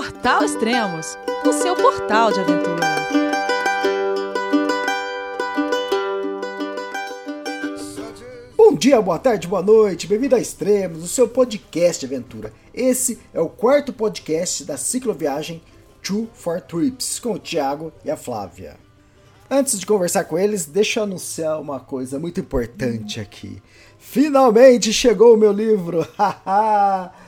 [0.00, 2.86] Portal Extremos, o seu portal de aventura.
[8.56, 12.50] Bom dia, boa tarde, boa noite, bem-vindo a Extremos, o seu podcast de aventura.
[12.72, 15.60] Esse é o quarto podcast da cicloviagem
[16.02, 18.78] Two for Trips, com o Thiago e a Flávia.
[19.50, 23.62] Antes de conversar com eles, deixa eu anunciar uma coisa muito importante aqui.
[23.98, 26.08] Finalmente chegou o meu livro!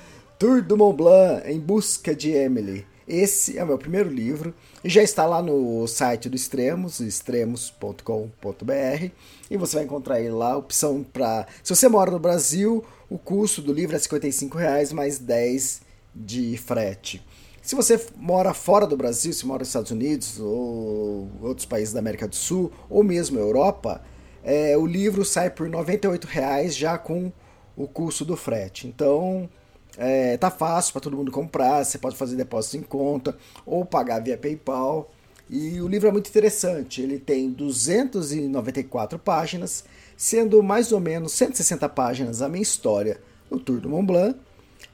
[0.43, 2.85] Tour do Mont Blanc em busca de Emily.
[3.07, 9.11] Esse é o meu primeiro livro e já está lá no site do Extremos, extremos.com.br,
[9.49, 11.47] e você vai encontrar aí lá a opção para.
[11.63, 16.57] Se você mora no Brasil, o custo do livro é 55 reais mais 10 de
[16.57, 17.25] frete.
[17.63, 22.01] Se você mora fora do Brasil, se mora nos Estados Unidos ou outros países da
[22.01, 24.03] América do Sul, ou mesmo Europa,
[24.43, 27.31] é, o livro sai por R$ 98,00 já com
[27.77, 28.89] o custo do frete.
[28.89, 29.49] Então,
[29.97, 34.21] é, tá fácil para todo mundo comprar, você pode fazer depósito em conta ou pagar
[34.21, 35.11] via PayPal.
[35.51, 39.85] E o livro é muito interessante, ele tem 294 páginas,
[40.17, 44.39] sendo mais ou menos 160 páginas a minha história no Tour do Mont Blanc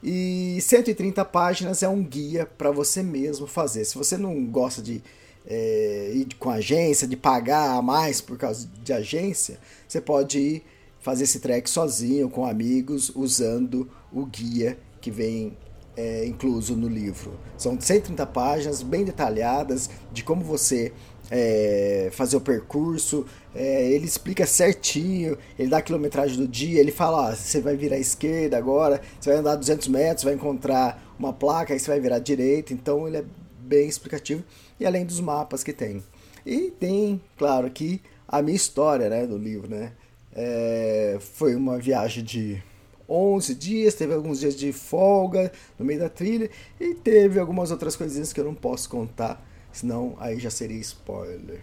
[0.02, 3.84] e 130 páginas é um guia para você mesmo fazer.
[3.84, 5.02] Se você não gosta de
[5.46, 10.64] é, ir com agência, de pagar a mais por causa de agência, você pode ir
[11.00, 15.56] fazer esse trek sozinho, com amigos, usando o guia que vem
[15.96, 17.32] é, incluso no livro.
[17.56, 20.92] São 130 páginas bem detalhadas de como você
[21.30, 26.92] é, fazer o percurso, é, ele explica certinho, ele dá a quilometragem do dia, ele
[26.92, 31.02] fala, ó, você vai virar à esquerda agora, você vai andar 200 metros, vai encontrar
[31.18, 33.24] uma placa, aí você vai virar à direita, então ele é
[33.60, 34.42] bem explicativo,
[34.78, 36.02] e além dos mapas que tem.
[36.46, 39.92] E tem, claro, aqui a minha história né, do livro, né?
[40.34, 42.62] É, foi uma viagem de
[43.08, 47.96] 11 dias, teve alguns dias de folga no meio da trilha, e teve algumas outras
[47.96, 49.42] coisinhas que eu não posso contar
[49.72, 51.60] senão aí já seria spoiler.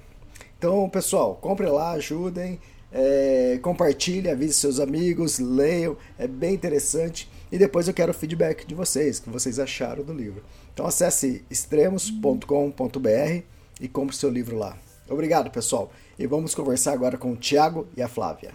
[0.58, 2.60] Então, pessoal, compre lá, ajudem,
[2.92, 7.30] é, compartilhe, avise seus amigos, leiam, é bem interessante.
[7.52, 10.44] E depois eu quero o feedback de vocês, que vocês acharam do livro.
[10.74, 13.42] Então acesse extremos.com.br
[13.80, 14.78] e compre seu livro lá.
[15.10, 15.92] Obrigado, pessoal.
[16.18, 18.52] E vamos conversar agora com o Tiago e a Flávia.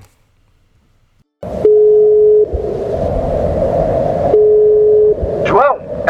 [5.47, 5.79] João,
[6.09, 6.10] é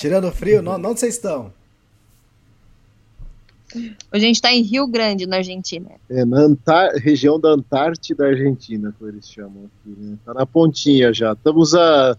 [0.00, 1.52] Tirando o frio, não, onde vocês estão?
[3.74, 5.90] Hoje a gente está em Rio Grande, na Argentina.
[6.08, 10.16] É, na Antar região da Antártida Argentina, como eles chamam aqui, né?
[10.24, 11.34] Tá na pontinha já.
[11.34, 12.16] Estamos a,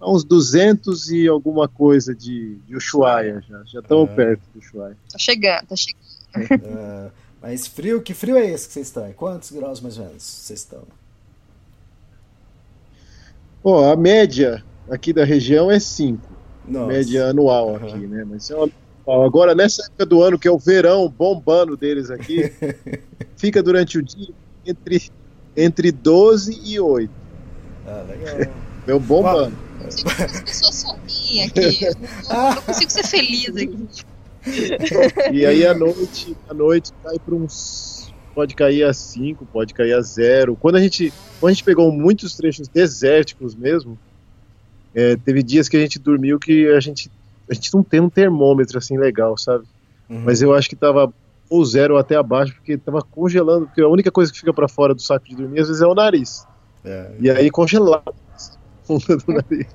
[0.00, 3.62] a uns 200 e alguma coisa de, de Ushuaia já.
[3.66, 4.14] Já estamos Ah.
[4.14, 4.96] perto do Ushuaia.
[5.12, 6.64] Tá chegando, tá chegando.
[6.66, 7.10] Ah,
[7.42, 9.12] mas frio, que frio é esse que vocês estão?
[9.12, 10.82] Quantos graus mais ou menos vocês estão?
[13.62, 16.37] Ó, a média aqui da região é 5.
[16.68, 16.86] Nossa.
[16.86, 17.86] Média anual Aham.
[17.86, 18.24] aqui, né?
[18.28, 18.70] Mas é uma...
[19.24, 22.52] agora, nessa época do ano, que é o verão bombando deles aqui,
[23.36, 24.34] fica durante o dia
[24.66, 25.10] entre,
[25.56, 27.10] entre 12 e 8.
[27.86, 28.52] Ah, legal.
[28.86, 29.56] Meu bombando.
[29.82, 31.84] Eu sou sozinha aqui.
[31.84, 31.94] Eu
[32.28, 33.88] não, não consigo ser feliz aqui.
[35.32, 38.12] E aí à noite, à noite cai para uns.
[38.34, 40.56] Pode cair a 5, pode cair a 0.
[40.56, 43.98] Quando a gente, quando a gente pegou muitos trechos desérticos mesmo,
[44.94, 47.10] é, teve dias que a gente dormiu que a gente,
[47.50, 49.64] a gente não tem um termômetro assim legal, sabe?
[50.08, 50.22] Uhum.
[50.24, 51.12] Mas eu acho que tava
[51.50, 54.68] ou zero ou até abaixo, porque tava congelando, porque a única coisa que fica para
[54.68, 56.46] fora do saco de dormir às vezes é o nariz.
[56.84, 57.10] É.
[57.20, 58.14] E aí congelado
[58.88, 59.66] do nariz.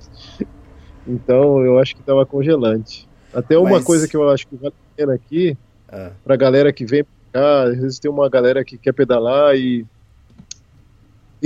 [1.06, 3.08] Então eu acho que tava congelante.
[3.32, 5.56] Até uma Mas- coisa que eu acho que vale a pena aqui,
[5.88, 9.54] Ah, pra galera que vem pra cá, às vezes tem uma galera que quer pedalar
[9.56, 9.84] e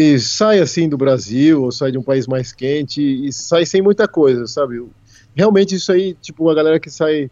[0.01, 3.83] e sai assim do Brasil ou sai de um país mais quente e sai sem
[3.83, 4.81] muita coisa, sabe?
[5.35, 7.29] Realmente isso aí, tipo, a galera que sai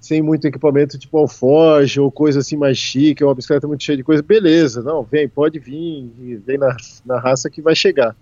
[0.00, 3.96] sem muito equipamento, tipo alforge ou coisa assim mais chique, ou uma bicicleta muito cheia
[3.96, 6.76] de coisa, beleza, não, vem, pode vir, e vem na,
[7.06, 8.16] na raça que vai chegar.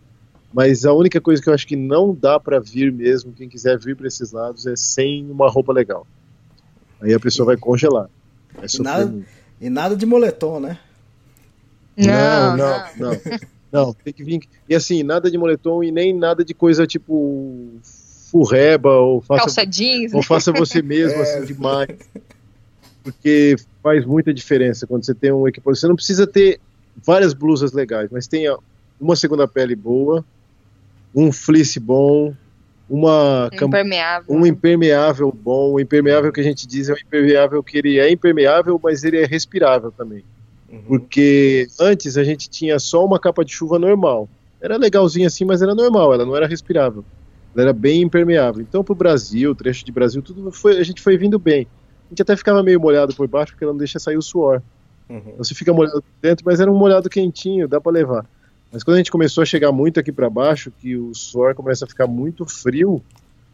[0.52, 3.78] Mas a única coisa que eu acho que não dá pra vir mesmo, quem quiser
[3.78, 6.06] vir pra esses lados, é sem uma roupa legal.
[7.00, 8.10] Aí a pessoa vai congelar.
[8.54, 9.18] Vai sofrer nada-.
[9.58, 10.78] E nada de moletom, né?
[11.96, 13.10] Não, não, não.
[13.10, 13.20] Não,
[14.04, 14.40] tem que vir.
[14.69, 17.69] E assim, nada de moletom e nem nada de coisa tipo
[18.30, 20.12] furreba ou faça, Calça jeans.
[20.12, 20.26] ou né?
[20.26, 21.22] faça você mesmo É.
[21.22, 21.88] assim demais.
[23.02, 25.80] Porque faz muita diferença quando você tem um equipamento.
[25.80, 26.60] Você não precisa ter
[27.04, 28.56] várias blusas legais, mas tenha
[29.00, 30.25] uma segunda pele boa,
[31.14, 32.32] um fleece bom,
[32.88, 34.34] uma Impermeável.
[34.34, 35.72] um impermeável bom.
[35.72, 39.18] O impermeável que a gente diz é um impermeável que ele é impermeável, mas ele
[39.18, 40.22] é respirável também.
[40.72, 40.82] Uhum.
[40.88, 44.28] Porque antes a gente tinha só uma capa de chuva normal.
[44.60, 47.04] Era legalzinha assim, mas era normal, ela não era respirável.
[47.54, 48.62] Ela era bem impermeável.
[48.62, 51.66] Então, pro Brasil, trecho de Brasil, tudo foi, a gente foi vindo bem.
[52.06, 54.62] A gente até ficava meio molhado por baixo, porque ela não deixa sair o suor.
[55.08, 55.19] Uhum.
[55.19, 58.26] Então, Você fica molhado dentro, mas era um molhado quentinho, dá para levar.
[58.72, 61.84] Mas quando a gente começou a chegar muito aqui para baixo, que o suor começa
[61.84, 63.02] a ficar muito frio,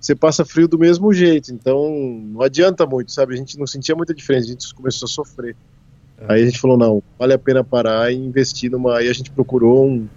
[0.00, 1.52] você passa frio do mesmo jeito.
[1.52, 3.34] Então não adianta muito, sabe?
[3.34, 5.56] A gente não sentia muita diferença, a gente começou a sofrer.
[6.26, 8.96] Aí a gente falou, não, vale a pena parar e investir numa.
[8.98, 10.08] Aí a gente procurou um,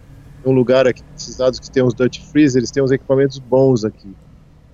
[0.45, 3.85] um lugar aqui, esses lados que tem uns Dutch Freeze, eles têm uns equipamentos bons
[3.85, 4.09] aqui,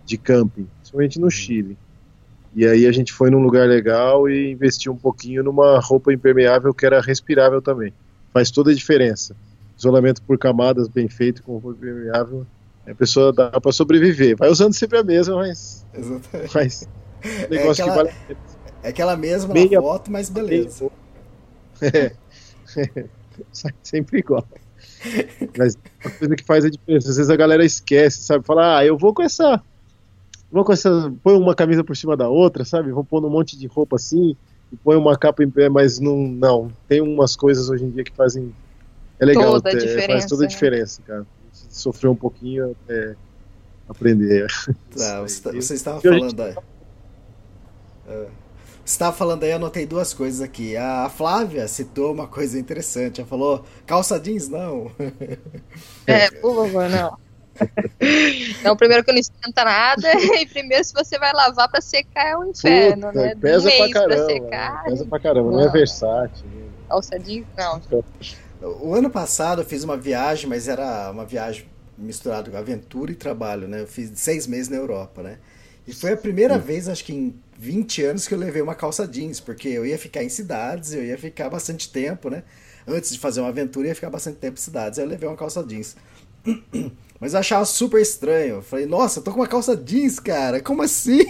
[0.05, 1.77] de camping, principalmente no Chile.
[2.55, 6.73] E aí a gente foi num lugar legal e investiu um pouquinho numa roupa impermeável
[6.73, 7.93] que era respirável também.
[8.33, 9.35] Faz toda a diferença.
[9.77, 12.47] Isolamento por camadas bem feito com roupa impermeável,
[12.87, 14.37] a pessoa dá para sobreviver.
[14.37, 16.51] Vai usando sempre a mesma, mas, Exatamente.
[16.55, 16.87] mas
[17.49, 18.39] negócio aquela- que vale a pena.
[18.81, 20.89] É aquela mesma Meia- foto, mas beleza.
[21.81, 22.11] É.
[23.51, 24.45] Sai sempre igual.
[25.57, 27.09] Mas é uma coisa que faz a diferença.
[27.09, 28.45] Às vezes a galera esquece, sabe?
[28.45, 29.61] Fala, ah, eu vou com essa.
[30.51, 31.13] Vou com essa.
[31.23, 32.91] Põe uma camisa por cima da outra, sabe?
[32.91, 34.35] Vou pôr um monte de roupa assim
[34.71, 36.17] e põe uma capa em pé, mas não.
[36.27, 36.71] Não.
[36.87, 38.53] Tem umas coisas hoje em dia que fazem.
[39.19, 40.49] É legal, Toda a é, faz toda a né?
[40.49, 41.21] diferença, cara.
[41.21, 41.23] A
[41.55, 43.15] gente Sofreu um pouquinho até
[43.89, 44.47] aprender.
[44.95, 46.55] Tá, você, tá- você estava a gente- falando aí.
[48.07, 48.27] É.
[48.87, 50.77] Você estava falando aí, eu anotei duas coisas aqui.
[50.77, 53.19] A Flávia citou uma coisa interessante.
[53.19, 54.89] Ela falou: calça jeans não.
[56.07, 57.17] É, por favor, não.
[58.59, 62.37] Então, primeiro que não esquenta nada, e primeiro se você vai lavar pra secar é
[62.37, 63.35] um inferno, Puta, né?
[63.35, 64.25] pesa pra mês caramba.
[64.25, 64.89] secar, né?
[64.89, 65.71] Pesa pra caramba, não, é Não.
[65.71, 66.45] versátil.
[66.45, 66.67] né?
[66.87, 67.81] calça jeans, não.
[68.79, 71.65] O ano passado eu fiz uma viagem, mas era uma viagem
[71.97, 73.81] misturada com aventura e trabalho, né?
[73.81, 75.39] Eu fiz seis meses na Europa, né?
[75.87, 79.07] E foi a primeira vez, acho que em 20 anos, que eu levei uma calça
[79.07, 82.43] jeans, porque eu ia ficar em cidades, eu ia ficar bastante tempo, né?
[82.87, 84.99] Antes de fazer uma aventura, eu ia ficar bastante tempo em cidades.
[84.99, 85.95] Aí eu levei uma calça jeans.
[87.19, 88.55] Mas eu achava super estranho.
[88.57, 90.61] Eu falei, nossa, eu tô com uma calça jeans, cara.
[90.61, 91.25] Como assim?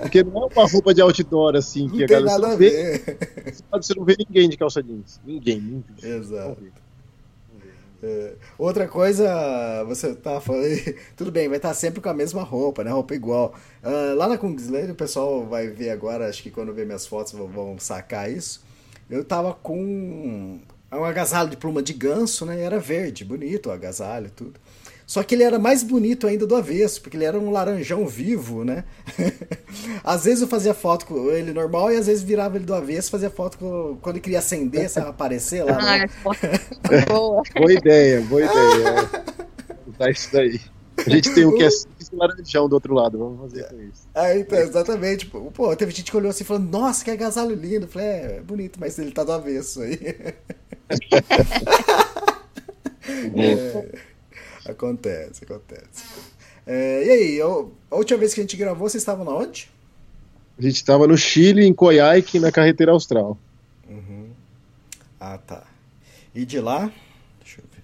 [0.00, 2.46] Porque não é uma roupa de outdoor assim, que Não a tem galera nada você
[2.46, 2.70] a não vê,
[3.02, 3.18] ver.
[3.72, 5.20] você não vê ninguém de calça jeans.
[5.24, 5.96] Ninguém, ninguém.
[6.02, 6.62] Exato.
[8.02, 10.68] É, outra coisa, você tá falando,
[11.16, 12.90] tudo bem, vai estar sempre com a mesma roupa, né?
[12.90, 13.54] Roupa igual.
[13.82, 17.32] Ah, lá na Kungsleden, o pessoal vai ver agora, acho que quando ver minhas fotos
[17.32, 18.62] vão, sacar isso.
[19.10, 20.60] Eu tava com
[20.92, 22.60] um agasalho de pluma de ganso, né?
[22.60, 24.60] Era verde, bonito o agasalho e tudo.
[25.08, 28.62] Só que ele era mais bonito ainda do avesso, porque ele era um laranjão vivo,
[28.62, 28.84] né?
[30.04, 33.10] às vezes eu fazia foto com ele normal e às vezes virava ele do avesso,
[33.10, 35.78] fazia foto com, quando ele queria acender, sabe, aparecer lá.
[35.80, 36.04] Ah, né?
[36.04, 37.42] essa foto é boa.
[37.56, 39.10] Boa ideia, boa ideia.
[39.96, 40.60] Tá isso daí.
[40.98, 44.06] A gente tem o que é e laranjão do outro lado, vamos fazer com isso.
[44.14, 45.24] É, então, exatamente.
[45.24, 47.86] Pô, Pô, teve gente que olhou assim falando, nossa, que agasalho lindo.
[47.86, 49.98] Eu falei, é, é bonito, mas ele tá do avesso aí.
[53.36, 53.88] É,
[54.72, 56.04] acontece, acontece.
[56.66, 59.70] É, e aí, eu- a última vez que a gente gravou, vocês estavam na onde?
[60.58, 63.38] A gente tava no Chile, em Coyhaique, na carretera austral.
[65.20, 65.64] Ah, tá.
[66.34, 66.92] E de lá?
[67.40, 67.82] Deixa eu ver.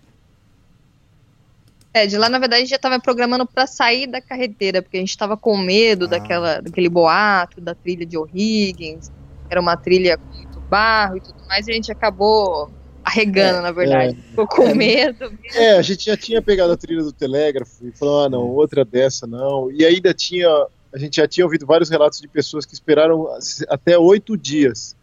[1.93, 4.97] É, de lá, na verdade, a gente já tava programando pra sair da carreteira, porque
[4.97, 6.09] a gente tava com medo Ah.
[6.09, 9.11] daquela, daquele boato, da trilha de O'Higgins.
[9.51, 12.71] Era uma trilha com muito barro e tudo mais, e a gente acabou
[13.05, 14.17] arregando, É, na verdade.
[14.31, 15.33] Ficou com medo.
[15.55, 18.85] É, a gente já tinha pegado a trilha do telégrafo e falou, ah, não, outra
[18.85, 19.71] dessa não.
[19.71, 20.49] E ainda tinha,
[20.93, 23.29] a gente já tinha ouvido vários relatos de pessoas que esperaram
[23.69, 24.97] até oito dias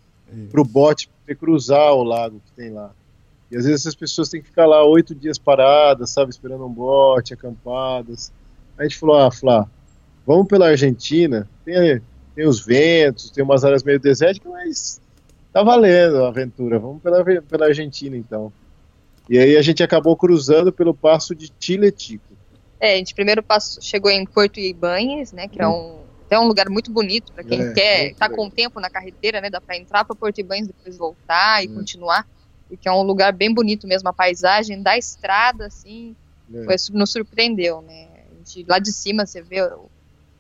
[0.50, 2.92] pro bote poder cruzar o lago que tem lá.
[3.52, 6.70] E às vezes essas pessoas têm que ficar lá oito dias paradas, sabe, esperando um
[6.70, 8.32] bote, acampadas.
[8.78, 9.68] Aí a gente falou, ah, Flá,
[10.26, 12.02] vamos pela Argentina, tem,
[12.34, 15.01] tem os ventos, tem umas áreas meio desérticas, mas
[15.52, 18.54] tá valendo a aventura, vamos pela, pela Argentina então.
[19.30, 22.38] E aí a gente acabou cruzando pelo passo de Chiletico.
[22.80, 26.48] É, a gente primeiro passo, chegou em Porto Ibanhas, né, que é um, até um
[26.48, 29.78] lugar muito bonito para quem É, quer, tá com tempo na carreteira, né, dá para
[29.78, 31.76] entrar para Porto Ibanhas, depois voltar e Hum.
[31.76, 32.26] continuar,
[32.68, 36.16] porque é um lugar bem bonito mesmo, a paisagem da estrada, assim,
[36.48, 36.62] né?
[36.66, 39.92] foi, nos surpreendeu, né, a gente, lá de cima você vê o-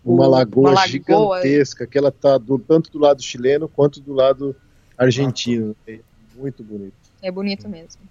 [0.04, 0.88] Uma lagoa, uma lagoa.
[0.88, 4.56] gigantesca, que ela tá do, tanto do lado chileno quanto do lado
[5.04, 5.76] argentino.
[5.88, 6.00] É
[6.36, 6.94] muito bonito.
[7.22, 8.02] É bonito mesmo.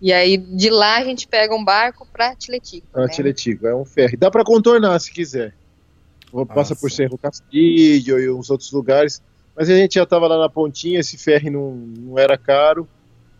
[0.00, 2.86] E aí, de lá, a gente pega um barco pra Tiletico.
[2.92, 3.08] Pra né?
[3.08, 4.16] Tiletico, é um ferry.
[4.16, 5.54] Dá pra contornar se quiser.
[6.52, 6.96] Passa por sim.
[6.96, 9.22] Cerro Castillo e uns outros lugares.
[9.56, 12.88] Mas a gente já tava lá na pontinha, esse ferry não, não era caro.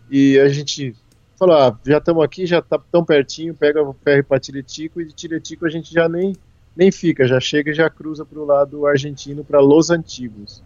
[0.09, 0.95] E a gente
[1.37, 5.07] falou: ah, já estamos aqui, já tá tão pertinho, pega o ferry pra Tiletico e
[5.07, 6.35] de Tiletico a gente já nem,
[6.77, 10.63] nem fica, já chega e já cruza pro lado argentino, para Los Antigos,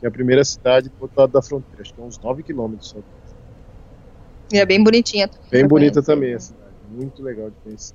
[0.00, 1.82] que é a primeira cidade do outro lado da fronteira.
[1.82, 2.98] Acho que é uns 9 quilômetros só.
[4.52, 5.48] E é bem bonitinha também.
[5.50, 6.12] Bem pra bonita conhecer.
[6.12, 7.94] também a cidade, muito legal de conhecer.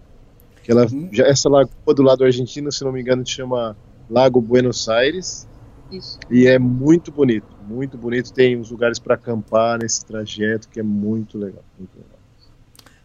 [0.63, 3.75] Que ela, já, essa lagoa do lado argentino, se não me engano, se chama
[4.09, 5.47] Lago Buenos Aires
[5.91, 6.17] Isso.
[6.31, 8.31] e é muito bonito, muito bonito.
[8.33, 11.63] Tem uns lugares para acampar nesse trajeto que é muito legal.
[11.77, 12.19] Muito legal.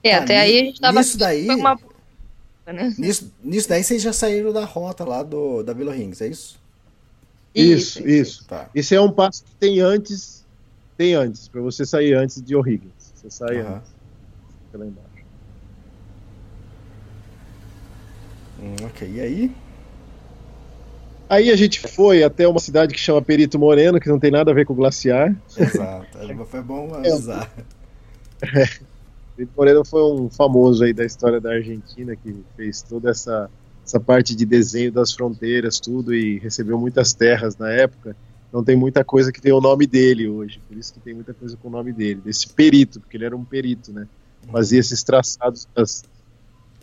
[0.02, 0.98] É, Ah, até ni- aí a gente tava.
[1.00, 1.78] nisso daí- uma...
[2.72, 2.94] né?
[2.96, 6.59] Nisso, nisso daí vocês já saíram da rota lá do, da Vila Rings, é isso?
[7.54, 8.46] Isso, isso.
[8.46, 8.70] Tá.
[8.74, 10.46] Esse é um passo que tem antes,
[10.96, 13.12] tem antes, para você sair antes de O'Higgins.
[13.14, 13.76] Você sai Aham.
[13.76, 13.90] antes,
[14.66, 15.10] fica lá embaixo.
[18.60, 19.56] Hum, ok, e aí?
[21.28, 24.50] Aí a gente foi até uma cidade que chama Perito Moreno, que não tem nada
[24.50, 25.34] a ver com o glaciar.
[25.56, 27.48] Exato, foi bom avisar.
[29.36, 33.48] Perito Moreno foi um famoso aí da história da Argentina que fez toda essa,
[33.84, 38.16] essa parte de desenho das fronteiras, tudo, e recebeu muitas terras na época.
[38.52, 41.32] Não tem muita coisa que tem o nome dele hoje, por isso que tem muita
[41.32, 44.06] coisa com o nome dele, desse perito, porque ele era um perito, né?
[44.50, 46.04] Fazia esses traçados das,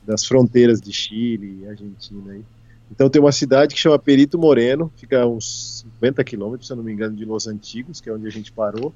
[0.05, 2.43] das fronteiras de Chile e Argentina aí.
[2.89, 6.83] Então tem uma cidade que chama Perito Moreno, fica uns 50 quilômetros, se eu não
[6.83, 8.93] me engano, de Los Antigos, que é onde a gente parou.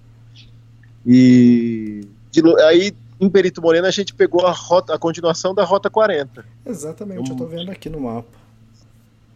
[1.05, 5.89] E de aí em Perito Moreno a gente pegou a rota, a continuação da Rota
[5.89, 6.43] 40.
[6.65, 8.27] Exatamente, eu tô vendo aqui no mapa.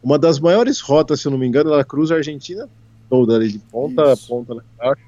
[0.03, 2.67] Uma das maiores rotas, se eu não me engano, ela cruza a Argentina
[3.09, 4.25] toda ali de ponta Isso.
[4.25, 5.03] a ponta lá embaixo.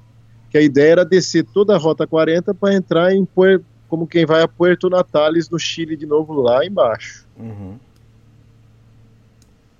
[0.50, 4.24] Que a ideia era descer toda a Rota 40 para entrar em Puer- como quem
[4.24, 7.26] vai a Puerto Natales no Chile de novo lá embaixo.
[7.36, 7.76] Uhum.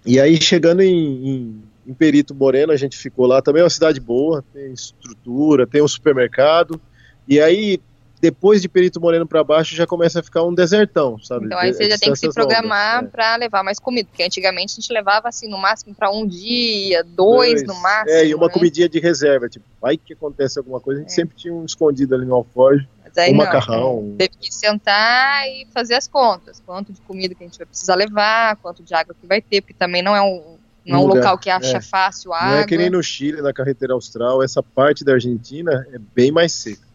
[0.05, 3.40] E aí, chegando em, em- em Perito Moreno, a gente ficou lá.
[3.43, 6.81] Também é uma cidade boa, tem estrutura, tem um supermercado.
[7.26, 7.81] E aí,
[8.20, 11.46] depois de Perito Moreno para baixo, já começa a ficar um desertão, sabe?
[11.46, 13.12] Então aí você já tem que se programar longas, é.
[13.12, 14.08] pra levar mais comida.
[14.08, 18.10] Porque antigamente a gente levava assim, no máximo pra um dia, dois, no máximo.
[18.10, 18.52] É, e uma né?
[18.52, 21.14] comidinha de reserva, tipo, vai que acontece alguma coisa, a gente É.
[21.14, 22.87] sempre tinha um escondido ali no alforje,
[23.26, 24.14] um não, macarrão.
[24.16, 26.62] Teve que sentar e fazer as contas.
[26.64, 29.60] Quanto de comida que a gente vai precisar levar, quanto de água que vai ter,
[29.60, 30.56] porque também não é um,
[30.87, 31.80] não é um Lugar, local que acha é.
[31.80, 32.60] fácil Não água.
[32.60, 36.52] é que nem no Chile, na carretera austral, essa parte da Argentina é bem mais
[36.52, 36.88] seca.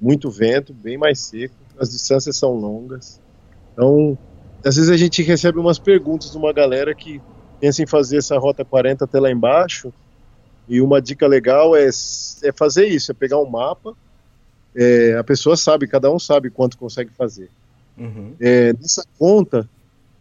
[0.00, 3.20] Muito vento, bem mais seco, as distâncias são longas.
[3.72, 4.16] Então,
[4.64, 7.20] às vezes a gente recebe umas perguntas de uma galera que
[7.60, 9.92] pensa em fazer essa rota 40 até lá embaixo.
[10.68, 13.94] E uma dica legal é, é fazer isso, é pegar um mapa.
[14.74, 17.50] é, a pessoa sabe, cada um sabe quanto consegue fazer.
[17.98, 18.34] Uhum.
[18.40, 19.68] É, nessa conta,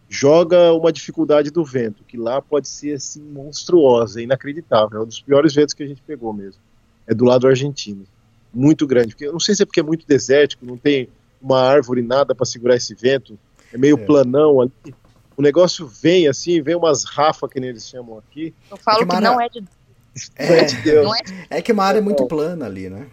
[0.09, 4.99] joga uma dificuldade do vento, que lá pode ser assim monstruosa, inacreditável.
[4.99, 6.61] É um dos piores ventos que a gente pegou mesmo.
[7.05, 8.05] É do lado argentino.
[8.53, 9.09] Muito grande.
[9.09, 11.07] Porque, eu não sei se é porque é muito desértico, não tem
[11.41, 13.37] uma árvore, nada para segurar esse vento.
[13.73, 14.05] É meio É.
[14.05, 14.71] planão ali.
[15.37, 18.53] O negócio vem assim, vem umas rafas, que nem eles chamam aqui.
[18.69, 19.63] Eu falo É que que Mara- não é de
[20.35, 21.05] É, de Deus.
[21.05, 23.07] não é é que uma área é muito plana ali, né?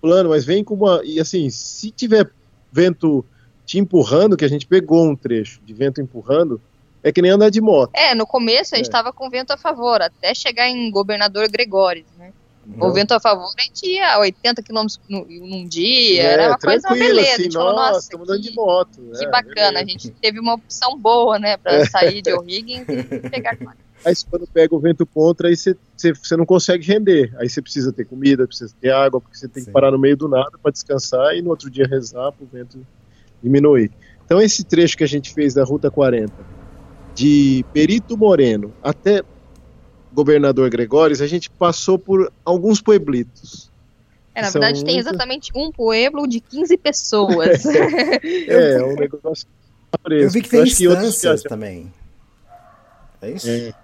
[0.00, 1.02] plano, mas vem com uma.
[1.04, 2.30] E assim, se tiver
[2.72, 3.24] vento
[3.66, 6.60] te empurrando, que a gente pegou um trecho de vento empurrando,
[7.02, 7.90] é que nem andar de moto.
[7.94, 8.90] É, no começo a gente É.
[8.92, 12.32] tava com vento a favor, até chegar em Governador Gregório, né?
[12.74, 16.48] Então, O vento a favor a gente ia a 80 km num dia, é, era
[16.48, 17.30] uma coisa uma tranquilo, beleza.
[17.30, 19.02] a assim, gente falou, nossa, nossa, estamos andando de moto.
[19.18, 19.88] que é, bacana, a beleza.
[19.88, 23.56] gente teve uma opção boa, né, pra sair de O'Higgins e pegar
[24.04, 25.76] Aí quando pega o vento contra, aí você
[26.36, 27.34] não consegue render.
[27.38, 29.66] Aí você precisa ter comida, precisa ter água, porque você tem Sim.
[29.66, 32.48] que parar no meio do nada para descansar e no outro dia rezar para o
[32.50, 32.78] vento
[33.42, 33.90] diminuir.
[34.24, 36.32] Então esse trecho que a gente fez da Ruta 40,
[37.14, 39.22] de Perito Moreno até
[40.12, 43.70] Governador Gregórios, a gente passou por alguns pueblitos.
[44.34, 47.64] É, na verdade tem exatamente um pueblo de 15 pessoas.
[48.22, 49.46] É, é um negócio.
[50.08, 51.92] Eu vi que tem acho que outros instâncias viajam- também.
[53.22, 53.48] É isso?
[53.48, 53.74] É.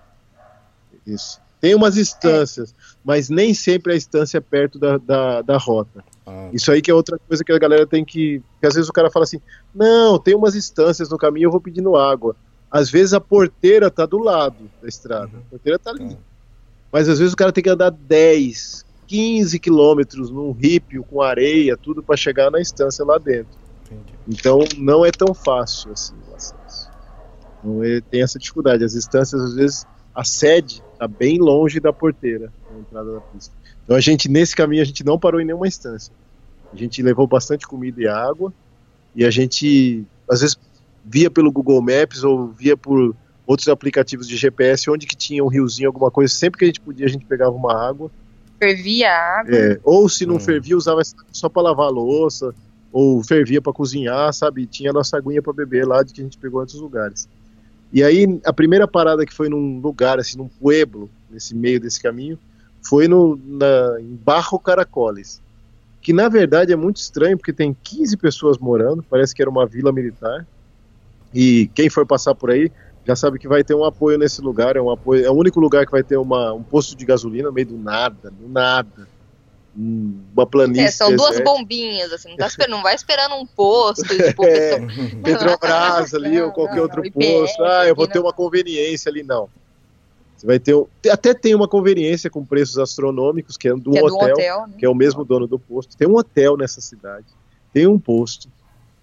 [1.06, 1.40] Isso.
[1.60, 6.04] Tem umas instâncias, mas nem sempre a instância é perto da, da, da rota.
[6.26, 8.42] Ah, Isso aí que é outra coisa que a galera tem que.
[8.60, 9.40] que às vezes o cara fala assim:
[9.74, 12.36] não, tem umas instâncias no caminho, eu vou pedindo água.
[12.76, 16.16] Às vezes a porteira tá do lado da estrada, a porteira tá ali.
[16.92, 21.76] Mas às vezes o cara tem que andar 10, 15 quilômetros num rípio com areia,
[21.76, 23.56] tudo para chegar na instância lá dentro.
[23.90, 24.12] entendi.
[24.28, 26.90] Então não é tão fácil assim o acesso.
[27.58, 28.84] Então, é- tem essa dificuldade.
[28.84, 33.54] As instâncias, às vezes, a sede está bem longe da porteira, da entrada da pista.
[33.84, 36.12] Então a gente, nesse caminho, a gente não parou em nenhuma instância.
[36.72, 38.52] A gente levou bastante comida e água,
[39.14, 40.56] e a gente, às vezes,
[41.08, 43.14] via pelo Google Maps ou via por
[43.46, 46.80] outros aplicativos de GPS, onde que tinha um riozinho, alguma coisa, sempre que a gente
[46.80, 48.10] podia, a gente pegava uma água.
[48.58, 49.54] Fervia a água.
[49.56, 50.40] É, ou se não Hum.
[50.40, 52.52] fervia, usava só para lavar a louça,
[52.92, 54.66] ou fervia para cozinhar, sabe?
[54.66, 57.28] Tinha a nossa aguinha para beber lá de que a gente pegou em outros lugares.
[57.92, 62.02] E aí, a primeira parada que foi num lugar, assim, num pueblo, nesse meio desse
[62.02, 62.36] caminho,
[62.82, 65.40] foi no, na, em Barro Caracoles.
[66.00, 69.66] Que na verdade é muito estranho, porque tem 15 pessoas morando, parece que era uma
[69.66, 70.46] vila militar.
[71.32, 72.70] E quem for passar por aí
[73.06, 74.76] já sabe que vai ter um apoio nesse lugar.
[74.76, 77.48] É, um apoio, é o único lugar que vai ter uma, um posto de gasolina
[77.48, 79.08] no meio do nada, do nada.
[79.76, 80.86] Hum, Uma planície.
[80.86, 81.50] É, são duas deserta.
[81.50, 86.40] bombinhas, assim, não, tá esperando, não vai esperando um posto, tipo, É, pessoa- Petrobras ali
[86.40, 87.62] ou Não, qualquer não, outro posto.
[87.62, 89.48] Ah, eu vou aqui, ter uma conveniência ali, não.
[90.36, 90.74] Você vai ter.
[91.02, 94.28] te- Até tem uma conveniência com preços astronômicos, que é do que é do hotel,
[94.34, 94.74] hotel, né?
[94.78, 95.96] que é o mesmo dono do posto.
[95.96, 97.26] Tem um hotel nessa cidade,
[97.72, 98.48] tem um posto,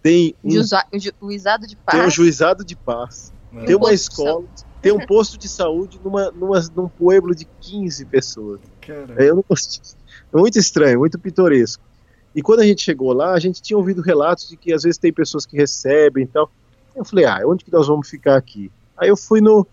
[0.04, 0.86] tem um, Juza-
[1.22, 2.14] Juizado de tem um paz.
[2.14, 3.64] juizado de paz, É.
[3.66, 4.44] tem uma escola,
[4.82, 8.60] tem um posto de saúde numa, numa, num pueblo de 15 pessoas.
[9.18, 9.46] É, eu não.
[9.50, 11.82] É muito estranho, muito pitoresco.
[12.36, 14.98] E quando a gente chegou lá, a gente tinha ouvido relatos de que às vezes
[14.98, 16.52] tem pessoas que recebem e tal.
[16.96, 18.72] Eu falei, ah, onde que nós vamos ficar aqui?
[18.98, 19.66] Aí eu fui no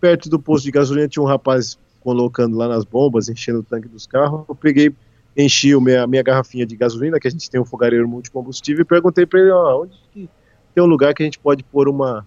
[0.00, 3.88] perto do posto de gasolina, tinha um rapaz colocando lá nas bombas, enchendo o tanque
[3.88, 4.44] dos carros.
[4.48, 4.94] Eu peguei,
[5.36, 8.84] enchi o minha, minha garrafinha de gasolina, que a gente tem um fogareiro multicombustível, e
[8.86, 10.28] perguntei para ele, ó, onde que
[10.74, 12.26] tem um lugar que a gente pode pôr uma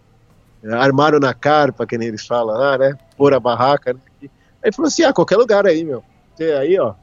[0.63, 2.97] é, armário na carpa, que nem eles falam lá, né?
[3.17, 3.93] Pôr a barraca.
[3.93, 3.99] Né?
[4.21, 4.29] Aí
[4.65, 6.03] ele falou assim, ah, qualquer lugar aí, meu.
[6.35, 6.93] Você aí, ó,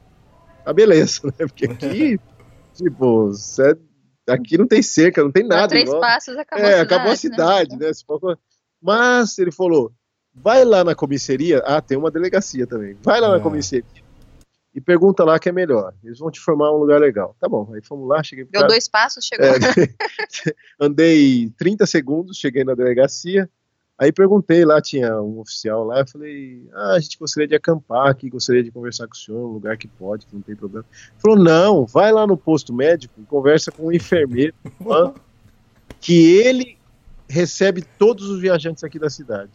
[0.63, 1.33] tá beleza, né?
[1.47, 2.19] Porque aqui,
[2.75, 3.77] tipo, cê-
[4.29, 5.67] aqui não tem cerca, não tem Dá nada.
[5.69, 6.93] três igual- passos, acabou é, a cidade.
[6.93, 7.91] acabou a cidade, né?
[8.05, 8.37] For-
[8.81, 9.91] Mas ele falou,
[10.33, 13.31] vai lá na comissaria, ah, tem uma delegacia também, vai lá Ah.
[13.31, 13.83] na comissaria
[14.77, 17.35] e pergunta lá que é melhor, eles vão te formar um lugar legal.
[17.39, 19.47] Tá bom, aí fomos lá, cheguei Deu cara, dois passos, chegou.
[19.47, 19.55] é,
[20.79, 23.49] andei 30 segundos, cheguei na delegacia,
[23.97, 28.07] aí perguntei lá, tinha um oficial lá, eu falei, ah, a gente gostaria de acampar
[28.07, 30.85] aqui, gostaria de conversar com o senhor, um lugar que pode, que não tem problema.
[30.91, 34.53] Ele falou, não, vai lá no posto médico e conversa com o enfermeiro,
[35.99, 36.77] que ele
[37.27, 39.53] recebe todos os viajantes aqui da cidade.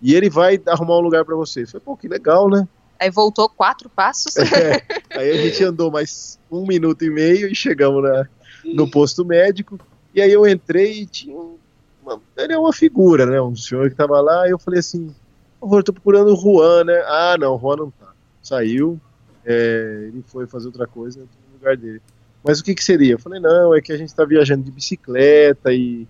[0.00, 1.68] E ele vai arrumar um lugar para vocês.
[1.68, 2.66] Eu falei, pô, que legal, né?
[3.02, 4.36] Aí voltou quatro passos.
[4.36, 4.80] É,
[5.18, 8.28] aí a gente andou mais um minuto e meio e chegamos na,
[8.64, 9.76] no posto médico.
[10.14, 11.56] E aí eu entrei e tinha um-
[12.00, 13.40] uma, ele é uma figura, né?
[13.42, 14.46] Um senhor que tava lá.
[14.46, 15.12] E eu falei assim:
[15.60, 17.02] favor, tô procurando o Juan, né?
[17.06, 18.12] Ah, não, o Juan não tá.
[18.40, 19.00] Saiu,
[19.44, 22.00] é, ele foi fazer outra coisa no lugar dele.
[22.44, 23.14] Mas o que que seria?
[23.14, 26.06] Eu falei: não, é que a gente tá viajando de bicicleta e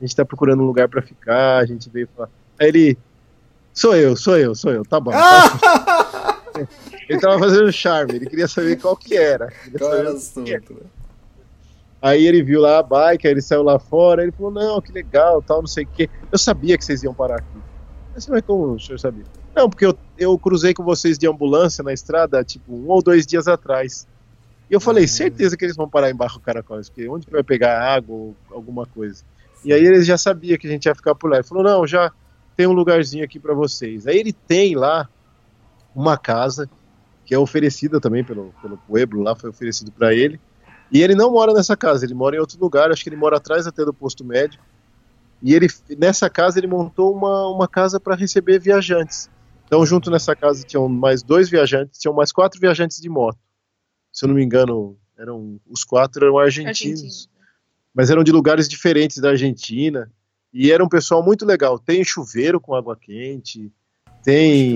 [0.00, 1.58] a gente tá procurando um lugar para ficar.
[1.58, 2.28] A gente veio falar.
[2.60, 2.98] Aí ele.
[3.76, 5.12] Sou eu, sou eu, sou eu, tá bom.
[7.06, 9.52] Ele tava fazendo charme, ele queria saber qual que era.
[9.78, 10.16] Qual era o era.
[10.16, 10.74] assunto?
[10.74, 10.80] né?
[12.02, 14.90] Aí ele viu lá a bike, aí ele saiu lá fora, ele falou, não, que
[14.90, 16.10] legal, tal, não sei o quê.
[16.32, 17.58] Eu sabia que vocês iam parar aqui.
[18.12, 19.24] Mas como o senhor sabia?
[19.54, 23.24] Não, porque eu, eu cruzei com vocês de ambulância na estrada, tipo, um ou dois
[23.24, 24.08] dias atrás.
[24.68, 27.44] E eu falei, certeza que eles vão parar em Barro Caracóis, porque onde que vai
[27.44, 29.22] pegar água ou alguma coisa?
[29.64, 31.36] E aí eles já sabiam que a gente ia ficar por lá.
[31.36, 32.10] Ele falou, não, já
[32.56, 34.06] tem um lugarzinho aqui para vocês.
[34.06, 35.08] Aí ele tem lá
[35.94, 36.68] uma casa
[37.24, 40.40] que é oferecida também pelo, pelo Pueblo, lá foi oferecido para ele.
[40.90, 43.36] E ele não mora nessa casa, ele mora em outro lugar, acho que ele mora
[43.36, 44.64] atrás até do posto médico.
[45.42, 45.66] E ele
[45.98, 49.28] nessa casa ele montou uma, uma casa para receber viajantes.
[49.66, 53.38] Então, junto nessa casa tinham mais dois viajantes, tinham mais quatro viajantes de moto.
[54.12, 57.32] Se eu não me engano, eram os quatro eram argentinos, Argentino.
[57.92, 60.10] mas eram de lugares diferentes da Argentina.
[60.58, 61.78] E era um pessoal muito legal.
[61.78, 63.70] Tem chuveiro com água quente,
[64.24, 64.70] tem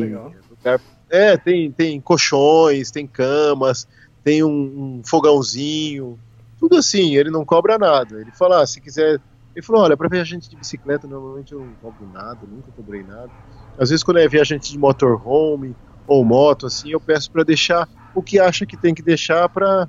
[0.51, 3.87] lugar- é, tem, tem colchões, tem camas,
[4.23, 6.21] tem um, um fogãozinho,
[6.59, 8.21] tudo assim, ele não cobra nada.
[8.21, 9.19] Ele fala, ah, se quiser.
[9.57, 13.31] Ele falou, olha, para viajante de bicicleta, normalmente eu não cobro nada, nunca cobrei nada.
[13.79, 15.75] Às vezes, quando é viajante de motorhome
[16.07, 19.89] ou moto, assim, eu peço para deixar o que acha que tem que deixar para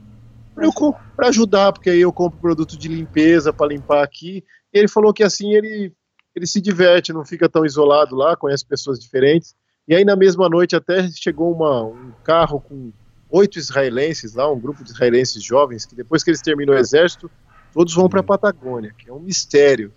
[1.15, 4.43] para ajudar, porque aí eu compro produto de limpeza para limpar aqui.
[4.73, 5.93] E ele falou que assim ele,
[6.35, 9.55] ele se diverte, não fica tão isolado lá, conhece pessoas diferentes.
[9.87, 12.91] E aí na mesma noite até chegou uma, um carro com
[13.29, 17.31] oito israelenses lá, um grupo de israelenses jovens, que depois que eles terminam o exército,
[17.73, 19.93] todos vão para a Patagônia, que é um mistério.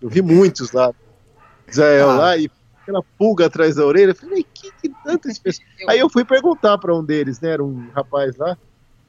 [0.00, 0.92] Eu vi muitos lá,
[1.68, 2.16] Israel Ah.
[2.16, 2.50] lá, e
[2.82, 4.12] aquela pulga atrás da orelha.
[4.12, 5.66] Eu falei, que, que tantas pessoas.
[5.88, 8.56] Aí eu fui perguntar para um deles, né, era um rapaz lá.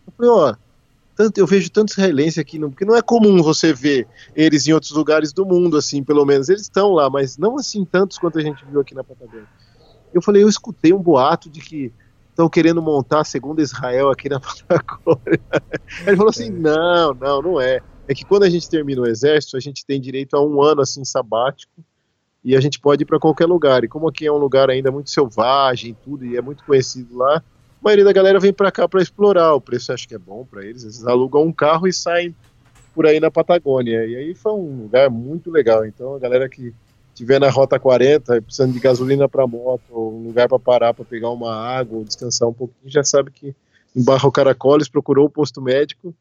[0.05, 0.55] Eu falei, ó,
[1.19, 4.93] tanto, eu vejo tantos israelenses aqui, porque não é comum você ver eles em outros
[4.93, 6.47] lugares do mundo, assim, pelo menos.
[6.47, 9.45] Eles estão lá, mas não assim tantos quanto a gente viu aqui na Patagônia.
[10.13, 11.91] Eu falei, eu escutei um boato de que
[12.29, 15.41] estão querendo montar a segunda Israel aqui na Patagônia.
[16.07, 17.81] Ele falou assim: não, não, não é.
[18.07, 20.79] É que quando a gente termina o exército, a gente tem direito a um ano
[20.79, 21.83] assim sabático
[22.45, 23.83] e a gente pode ir para qualquer lugar.
[23.83, 27.43] E como aqui é um lugar ainda muito selvagem, tudo e é muito conhecido lá,
[27.81, 29.53] a maioria da galera vem para cá para explorar.
[29.53, 30.83] O preço acho que é bom para eles.
[30.83, 32.35] Eles alugam um carro e saem
[32.93, 34.05] por aí na Patagônia.
[34.05, 35.85] E aí foi um lugar muito legal.
[35.85, 36.73] Então a galera que
[37.15, 41.05] tiver na rota 40, precisando de gasolina para moto, ou um lugar para parar para
[41.05, 43.55] pegar uma água, ou descansar um pouquinho, já sabe que
[43.95, 46.13] em Barro Caracoles procurou o posto médico,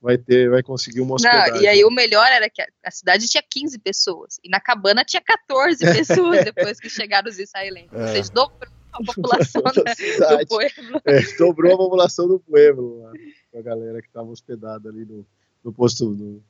[0.00, 1.54] vai ter, vai conseguir uma hospedagem.
[1.54, 5.04] Não, e aí o melhor era que a cidade tinha 15 pessoas e na cabana
[5.04, 7.92] tinha 14 pessoas depois que chegaram os israelenses.
[7.92, 8.02] É.
[8.02, 9.62] Ou seja, dobrou a população
[10.18, 11.00] da, do pueblo.
[11.04, 13.12] É, dobrou a população do pueblo, lá,
[13.58, 15.26] a galera que estava hospedada ali no,
[15.64, 16.42] no posto do,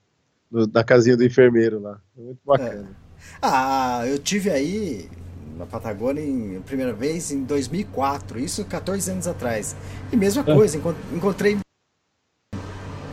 [0.50, 2.00] do, da casinha do enfermeiro lá.
[2.16, 2.88] Muito bacana.
[3.02, 3.06] É.
[3.40, 5.08] Ah, eu tive aí
[5.56, 9.74] na Patagônia em, a primeira vez em 2004, isso 14 anos atrás.
[10.12, 10.54] E mesma é.
[10.54, 10.76] coisa,
[11.12, 11.58] encontrei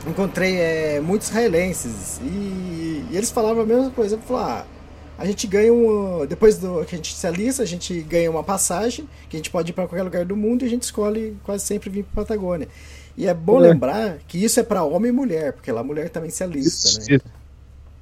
[0.06, 4.18] encontrei é, muitos israelenses e, e, eles falavam a mesma coisa.
[4.18, 4.73] Falaram, ah,
[5.18, 6.26] a gente ganha um.
[6.26, 9.50] Depois do que a gente se alista, a gente ganha uma passagem, que a gente
[9.50, 12.24] pode ir para qualquer lugar do mundo e a gente escolhe quase sempre vir para
[12.24, 12.68] Patagônia.
[13.16, 13.70] E é bom é.
[13.70, 16.88] lembrar que isso é para homem e mulher, porque lá a mulher também se alista,
[16.88, 17.20] isso, né?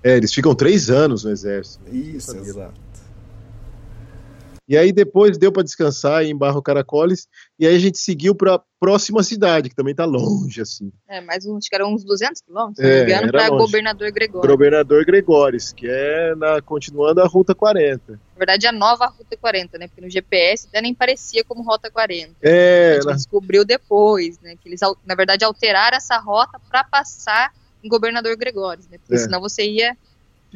[0.03, 1.83] É, eles ficam três anos no exército.
[1.93, 2.73] Isso, exato.
[4.71, 7.27] E aí depois deu para descansar em Barro Caracoles
[7.59, 10.93] e aí a gente seguiu para a próxima cidade, que também está longe, assim.
[11.09, 14.49] É, mais uns, acho que eram uns 200 quilômetros, é, para Governador Gregório.
[14.49, 18.13] Governador Gregórios, que é na, continuando a Ruta 40.
[18.13, 19.89] Na verdade, a nova Ruta 40, né?
[19.89, 22.33] Porque no GPS até nem parecia como Rota 40.
[22.41, 22.91] É.
[22.91, 23.15] A gente ela...
[23.15, 24.55] descobriu depois, né?
[24.55, 27.51] Que eles, na verdade, alteraram essa rota para passar
[27.83, 28.97] em Governador Gregório, né?
[28.99, 29.17] Porque é.
[29.17, 29.97] senão você ia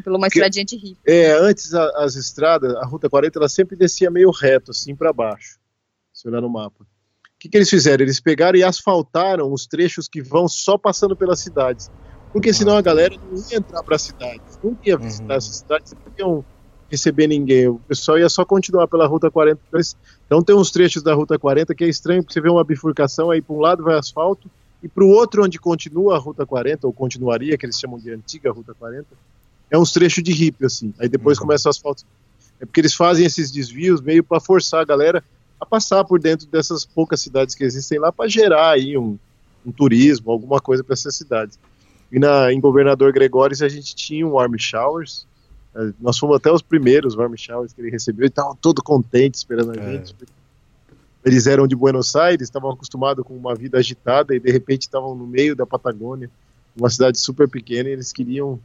[0.01, 0.97] pela uma estradinha de rio.
[1.05, 5.13] É, antes a, as estradas, a Ruta 40, ela sempre descia meio reto, assim, para
[5.13, 5.57] baixo,
[6.13, 6.83] se olhar no mapa.
[6.83, 6.87] O
[7.39, 8.03] que, que eles fizeram?
[8.03, 11.91] Eles pegaram e asfaltaram os trechos que vão só passando pelas cidades.
[12.31, 15.37] Porque senão a galera não ia entrar para as cidades, não ia visitar uhum.
[15.37, 16.45] essas cidades, não iam
[16.89, 17.67] receber ninguém.
[17.67, 19.61] O pessoal ia só continuar pela Ruta 40.
[20.25, 23.31] Então tem uns trechos da Ruta 40 que é estranho, porque você vê uma bifurcação,
[23.31, 24.49] aí para um lado vai asfalto,
[24.83, 28.11] e para o outro, onde continua a Ruta 40, ou continuaria, que eles chamam de
[28.11, 29.07] antiga Ruta 40,
[29.75, 30.93] é uns trechos de hippie, assim.
[30.97, 31.43] Aí depois uhum.
[31.43, 32.03] começa o asfalto.
[32.59, 35.23] É porque eles fazem esses desvios meio para forçar a galera
[35.59, 39.17] a passar por dentro dessas poucas cidades que existem lá para gerar aí um,
[39.65, 41.59] um, turismo, alguma coisa para essas cidades.
[42.11, 45.27] E na, em Governador Gregório a gente tinha um Warm Showers.
[45.75, 49.35] É, nós fomos até os primeiros Warm Showers que ele recebeu e estavam todo contente
[49.35, 49.91] esperando a é.
[49.91, 50.15] gente.
[51.23, 55.15] Eles eram de Buenos Aires, estavam acostumados com uma vida agitada e de repente estavam
[55.15, 56.29] no meio da Patagônia,
[56.77, 58.59] uma cidade super pequena, e eles queriam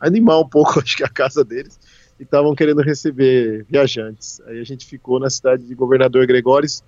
[0.00, 1.78] animar um pouco, acho que a casa deles,
[2.18, 4.40] e estavam querendo receber viajantes.
[4.46, 6.82] Aí a gente ficou na cidade de Governador Gregóris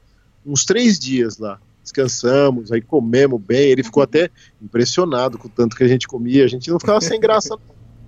[0.45, 1.61] uns três dias lá.
[1.83, 3.71] Descansamos, aí comemos bem.
[3.71, 6.45] Ele ficou até impressionado com o tanto que a gente comia.
[6.45, 7.57] A gente não ficava sem graça.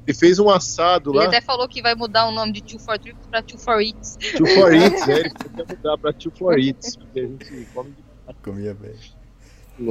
[0.06, 1.24] Ele fez um assado ele lá.
[1.24, 3.80] Ele até falou que vai mudar o nome de Two for Trips para Two for
[3.80, 4.16] Eats.
[4.36, 7.90] Two for Eats, é, ele quer mudar para Two for Eats, porque a gente come
[7.90, 8.04] de...
[8.42, 8.94] Comia bem.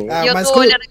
[0.10, 0.84] Ah, e eu tô olhando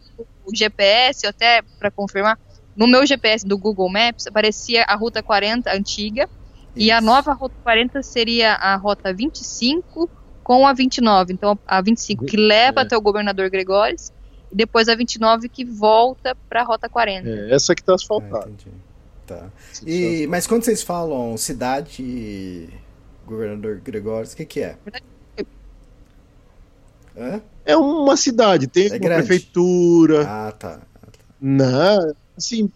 [0.44, 2.38] o GPS, até para confirmar,
[2.76, 6.28] no meu GPS do Google Maps aparecia a Ruta 40 antiga
[6.74, 6.86] Isso.
[6.86, 10.08] e a nova Ruta 40 seria a Rota 25
[10.42, 11.32] com a 29.
[11.32, 12.82] Então a 25 que leva é.
[12.84, 14.10] até o Governador Gregórios
[14.50, 17.28] e depois a 29 que volta para a Rota 40.
[17.28, 18.50] É, essa que está asfaltada.
[18.50, 18.70] Ah,
[19.26, 19.50] tá.
[19.86, 22.68] E, mas quando vocês falam cidade
[23.26, 24.76] Governador Gregórios, o que, que é?
[27.64, 30.26] É uma cidade, tem é uma prefeitura.
[30.26, 30.80] Ah, tá.
[31.40, 32.70] Não, assim,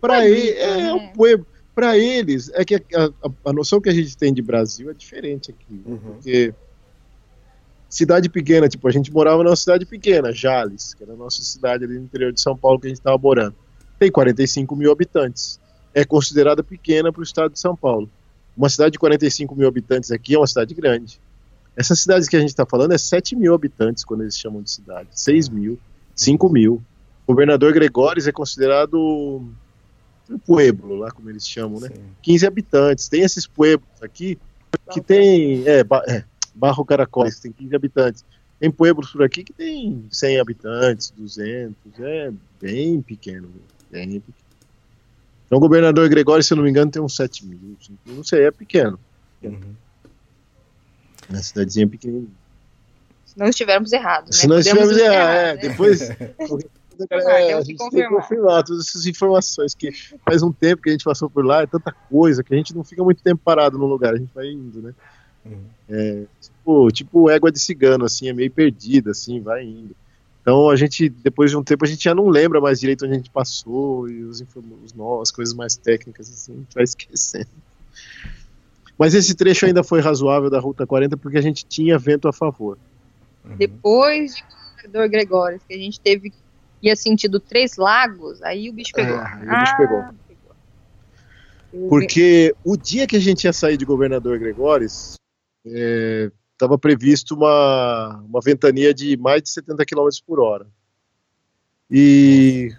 [0.00, 1.46] para ele, é, é um poema.
[1.74, 4.94] Para eles, é que a, a, a, noção que a gente tem de Brasil é
[4.94, 5.80] diferente aqui.
[5.86, 5.98] Uhum.
[5.98, 6.52] Porque
[7.88, 11.84] cidade pequena, tipo, a gente morava numa cidade pequena, Jales, que era a nossa cidade
[11.84, 13.54] ali no interior de São Paulo que a gente estava morando.
[13.98, 15.60] Tem 45 mil habitantes.
[15.94, 18.10] É considerada pequena para o estado de São Paulo.
[18.56, 21.20] Uma cidade de 45 mil habitantes aqui é uma cidade grande.
[21.76, 24.70] Essas cidades que a gente está falando é 7 mil habitantes quando eles chamam de
[24.70, 25.08] cidade.
[25.12, 25.78] 6 mil,
[26.14, 26.82] 5 mil.
[27.28, 28.96] O governador Gregórios é considerado
[30.30, 31.88] um pueblo, lá como eles chamam, né?
[31.88, 32.02] Sim.
[32.22, 33.06] 15 habitantes.
[33.06, 34.38] Tem esses pueblos aqui
[34.90, 35.62] que tem.
[35.68, 38.24] É, é, Barro Caracóis, que tem 15 habitantes.
[38.58, 41.76] Tem pueblos por aqui que tem 100 habitantes, 200.
[42.00, 43.52] É bem pequeno.
[43.90, 44.48] Bem pequeno.
[45.44, 47.76] Então, o governador Gregório, se eu não me engano, tem uns 7 mil.
[48.06, 48.98] Não sei, é pequeno.
[49.42, 49.74] Uhum.
[51.28, 52.32] Uma cidadezinha pequenininha.
[53.26, 54.30] Se não estivermos errados.
[54.30, 54.36] Né?
[54.40, 55.54] Se não estivermos errados, é.
[55.54, 55.56] Né?
[55.68, 56.00] Depois.
[57.10, 59.92] É, a gente tem que confirmar todas essas informações, que
[60.24, 62.74] faz um tempo que a gente passou por lá, é tanta coisa, que a gente
[62.74, 64.94] não fica muito tempo parado no lugar, a gente vai indo, né?
[65.44, 65.64] Uhum.
[65.88, 69.94] É, tipo, tipo égua de cigano, assim, é meio perdida, assim, vai indo.
[70.42, 73.14] Então a gente, depois de um tempo, a gente já não lembra mais direito onde
[73.14, 77.48] a gente passou e os, os as coisas mais técnicas, assim, a gente vai esquecendo.
[78.98, 82.32] Mas esse trecho ainda foi razoável da Ruta 40 porque a gente tinha vento a
[82.32, 82.76] favor.
[83.44, 83.56] Uhum.
[83.56, 84.44] Depois de
[84.88, 86.32] Governador Gregório, que a gente teve
[86.82, 89.16] ia sentido Três Lagos, aí o bicho pegou.
[89.16, 89.98] É, aí o bicho pegou.
[89.98, 91.88] Ah, pegou.
[91.88, 98.22] Porque o dia que a gente ia sair de Governador Gregório, estava é, previsto uma,
[98.28, 100.66] uma ventania de mais de 70 km por hora.
[101.90, 102.72] E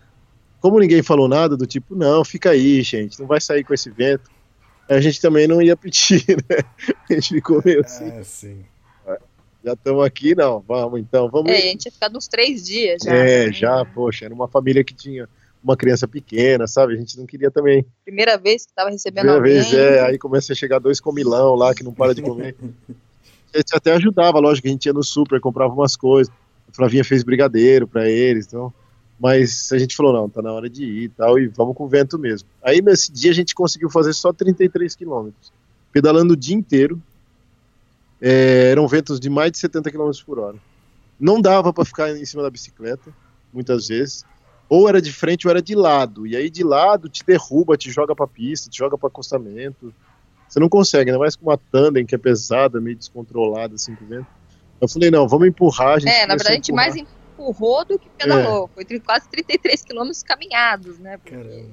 [0.59, 3.89] como ninguém falou nada do tipo, não, fica aí, gente, não vai sair com esse
[3.89, 4.29] vento,
[4.89, 6.57] a gente também não ia pedir, né?
[7.09, 8.09] A gente ficou meio assim.
[8.09, 8.65] É, sim.
[9.63, 11.51] Já estamos aqui, não, vamos então, vamos.
[11.51, 13.13] É, a gente ia ficar uns três dias já.
[13.13, 13.51] É, né?
[13.51, 15.27] já, poxa, era uma família que tinha
[15.63, 16.93] uma criança pequena, sabe?
[16.93, 17.85] A gente não queria também.
[18.05, 19.61] Primeira vez que estava recebendo Primeira alguém.
[19.61, 22.55] vez, é, aí começa a chegar dois comilão lá que não para de comer.
[23.53, 26.33] a gente até ajudava, lógico, a gente ia no super, comprava umas coisas.
[26.69, 28.73] A Flavinha fez brigadeiro para eles, então.
[29.19, 31.83] Mas a gente falou, não, tá na hora de ir e tal, e vamos com
[31.83, 32.47] o vento mesmo.
[32.63, 35.51] Aí nesse dia a gente conseguiu fazer só 33 quilômetros,
[35.91, 37.01] pedalando o dia inteiro.
[38.21, 40.57] É, eram ventos de mais de 70 km por hora.
[41.19, 43.13] Não dava para ficar em cima da bicicleta,
[43.53, 44.25] muitas vezes.
[44.67, 46.27] Ou era de frente ou era de lado.
[46.27, 49.93] E aí de lado te derruba, te joga pra pista, te joga para acostamento.
[50.47, 54.05] Você não consegue, ainda mais com uma tandem que é pesada, meio descontrolada, assim, com
[54.05, 54.27] vento.
[54.79, 55.95] Eu falei, não, vamos empurrar.
[55.95, 58.69] A gente é, na verdade a, a gente mais empurrou do que pedalou.
[58.77, 58.83] É.
[58.85, 61.17] Foi quase 33 quilômetros caminhados, né?
[61.17, 61.65] Porque...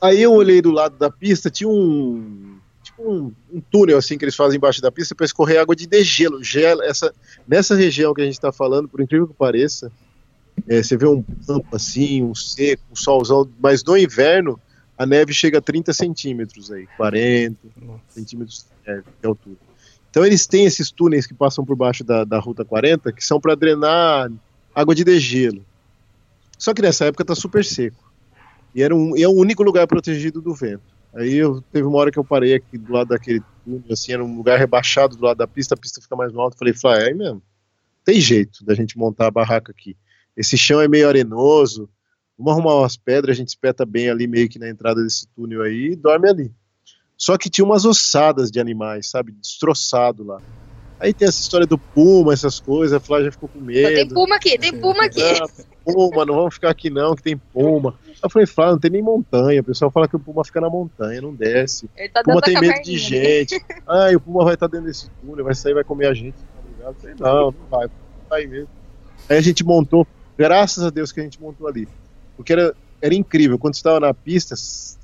[0.00, 2.55] Aí eu olhei do lado da pista, tinha um
[2.96, 5.86] tipo um, um, túnel assim que eles fazem embaixo da pista para escorrer água de
[5.86, 6.42] degelo.
[6.42, 7.14] Gelo, essa,
[7.46, 9.92] nessa região que a gente está falando, por incrível que pareça,
[10.66, 14.58] é, você vê um campo assim, um seco, um solzão, mas no inverno
[14.96, 18.00] a neve chega a 30 centímetros aí, 40 Nossa.
[18.08, 19.56] centímetros de altura.
[20.10, 23.38] Então eles têm esses túneis que passam por baixo da, da Ruta 40 que são
[23.38, 24.30] para drenar
[24.74, 25.62] água de degelo.
[26.58, 28.02] Só que nessa época tá super seco.
[28.74, 30.95] E era um, é o único lugar protegido do vento.
[31.16, 34.22] Aí eu teve uma hora que eu parei aqui do lado daquele túnel, assim, era
[34.22, 36.58] um lugar rebaixado do lado da pista, a pista fica mais alta.
[36.58, 37.42] Falei, Flá, é aí mesmo.
[38.04, 39.96] Tem jeito da gente montar a barraca aqui.
[40.36, 41.88] Esse chão é meio arenoso.
[42.38, 45.62] Vamos arrumar umas pedras, a gente espeta bem ali, meio que na entrada desse túnel
[45.62, 46.52] aí, e dorme ali.
[47.16, 49.32] Só que tinha umas ossadas de animais, sabe?
[49.32, 50.42] Destroçado lá.
[50.98, 53.94] Aí tem essa história do puma, essas coisas, a Flávia já ficou com medo.
[53.94, 55.22] Tem puma aqui, tem puma aqui.
[55.22, 55.46] Ah,
[55.84, 57.94] puma, não vamos ficar aqui não, que tem puma.
[58.22, 59.60] Eu falei, Flávia, não tem nem montanha.
[59.60, 61.88] O pessoal fala que o puma fica na montanha, não desce.
[61.96, 63.62] Ele tá puma tem medo de gente.
[63.86, 66.36] Ah, o puma vai estar tá dentro desse túnel, vai sair, vai comer a gente.
[66.80, 68.68] Tá falei, não, não vai, não vai mesmo.
[69.28, 70.06] Aí a gente montou,
[70.36, 71.86] graças a Deus que a gente montou ali.
[72.36, 74.54] Porque era, era incrível, quando você estava na pista,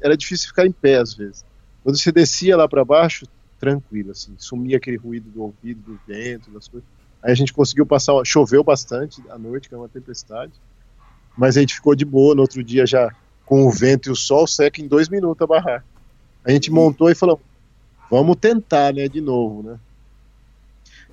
[0.02, 1.44] era difícil ficar em pé às vezes.
[1.83, 3.26] Quando você descia lá para baixo,
[3.62, 6.88] tranquilo, assim, sumia aquele ruído do ouvido, do vento, das coisas.
[7.22, 10.53] Aí a gente conseguiu passar, choveu bastante à noite, que era uma tempestade,
[11.38, 13.14] mas a gente ficou de boa, no outro dia já
[13.46, 15.85] com o vento e o sol seca em dois minutos a barrar.
[16.44, 17.40] A gente montou e falou,
[18.11, 19.79] vamos tentar, né, de novo, né.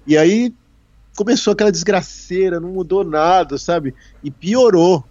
[0.07, 0.51] E aí
[1.15, 5.05] começou aquela desgraceira, não mudou nada, sabe, e piorou.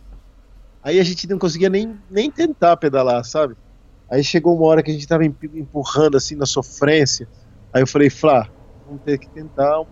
[0.82, 3.54] Aí a gente não conseguia nem, nem tentar pedalar, sabe.
[4.10, 7.28] Aí chegou uma hora que a gente tava empurrando assim na sofrência.
[7.72, 8.48] Aí eu falei, Flá,
[8.86, 9.84] vamos ter que tentar,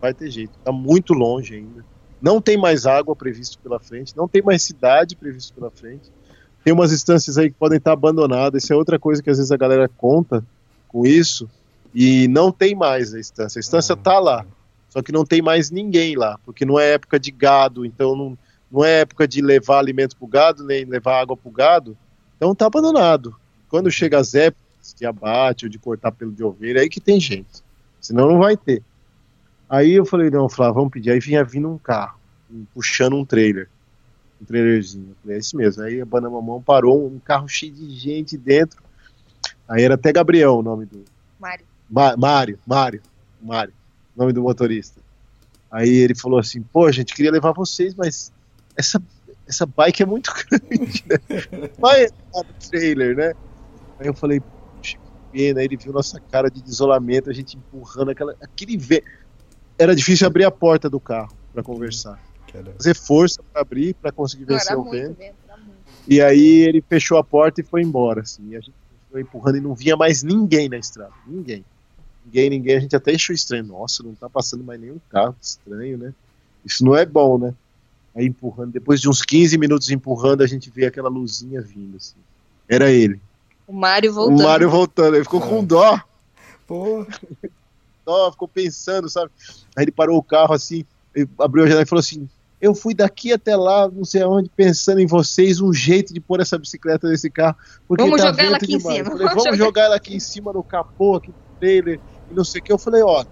[0.00, 0.58] vai ter jeito.
[0.64, 1.84] Tá muito longe ainda.
[2.20, 6.10] Não tem mais água previsto pela frente, não tem mais cidade previsto pela frente.
[6.64, 8.64] Tem umas instâncias aí que podem estar abandonadas.
[8.64, 10.42] Isso é outra coisa que às vezes a galera conta
[10.88, 11.48] com isso.
[11.94, 13.58] E não tem mais a instância.
[13.58, 14.46] A instância tá lá.
[14.88, 18.38] Só que não tem mais ninguém lá, porque não é época de gado, então não,
[18.70, 21.96] não é época de levar alimento pro gado, nem levar água pro gado.
[22.36, 23.34] Então tá abandonado.
[23.68, 27.20] Quando chega as épocas de abate ou de cortar pelo de ovelha, aí que tem
[27.20, 27.62] gente.
[28.00, 28.82] Senão não vai ter.
[29.68, 31.10] Aí eu falei, não, Flávio, vamos pedir.
[31.10, 32.18] Aí vinha vindo um carro,
[32.72, 33.68] puxando um trailer.
[34.40, 35.08] Um trailerzinho.
[35.10, 35.82] Eu falei, é esse mesmo.
[35.82, 38.82] Aí a banda mamão parou, um carro cheio de gente dentro.
[39.68, 41.04] Aí era até Gabriel o nome do.
[41.40, 41.64] Mário.
[41.88, 43.02] Ma Mário, Mário,
[43.40, 43.72] Mário,
[44.16, 45.00] nome do motorista.
[45.70, 48.32] Aí ele falou assim, pô, gente, queria levar vocês, mas
[48.76, 49.02] essa
[49.46, 51.18] essa bike é muito grande, né?
[51.78, 53.34] Vai no trailer, né?
[53.98, 55.60] Aí eu falei, puxa, que pena.
[55.60, 59.04] Aí ele viu nossa cara de isolamento, a gente empurrando aquela, aquele vento.
[59.78, 62.18] Era difícil abrir a porta do carro para conversar.
[62.76, 65.18] Fazer força para abrir, para conseguir vencer o vento.
[65.18, 65.34] vento
[66.06, 68.50] e aí ele fechou a porta e foi embora, assim.
[68.50, 68.74] E a gente
[69.10, 71.12] foi empurrando e não vinha mais ninguém na estrada.
[71.26, 71.64] Ninguém.
[72.24, 72.76] Ninguém, ninguém.
[72.76, 73.64] A gente até achou estranho.
[73.64, 75.34] Nossa, não tá passando mais nenhum carro.
[75.40, 76.14] Estranho, né?
[76.64, 77.54] Isso não é bom, né?
[78.14, 82.16] Aí empurrando, depois de uns 15 minutos empurrando, a gente vê aquela luzinha vindo, assim.
[82.68, 83.20] Era ele.
[83.66, 84.40] O Mário voltando.
[84.40, 85.48] O Mário voltando, ele ficou é.
[85.48, 86.00] com dó.
[86.66, 87.06] Pô.
[88.04, 89.30] dó, ficou pensando, sabe?
[89.76, 90.84] Aí ele parou o carro assim,
[91.38, 92.28] abriu a janela e falou assim:
[92.60, 96.40] Eu fui daqui até lá, não sei aonde, pensando em vocês, um jeito de pôr
[96.40, 97.56] essa bicicleta nesse carro.
[97.88, 98.84] Porque vamos tá jogar ela aqui demais.
[98.84, 99.10] em cima.
[99.10, 102.00] Falei, vamos, vamos jogar ela aqui em cima no capô, aqui no trailer,
[102.30, 102.72] e não sei o que.
[102.72, 103.24] Eu falei, ó.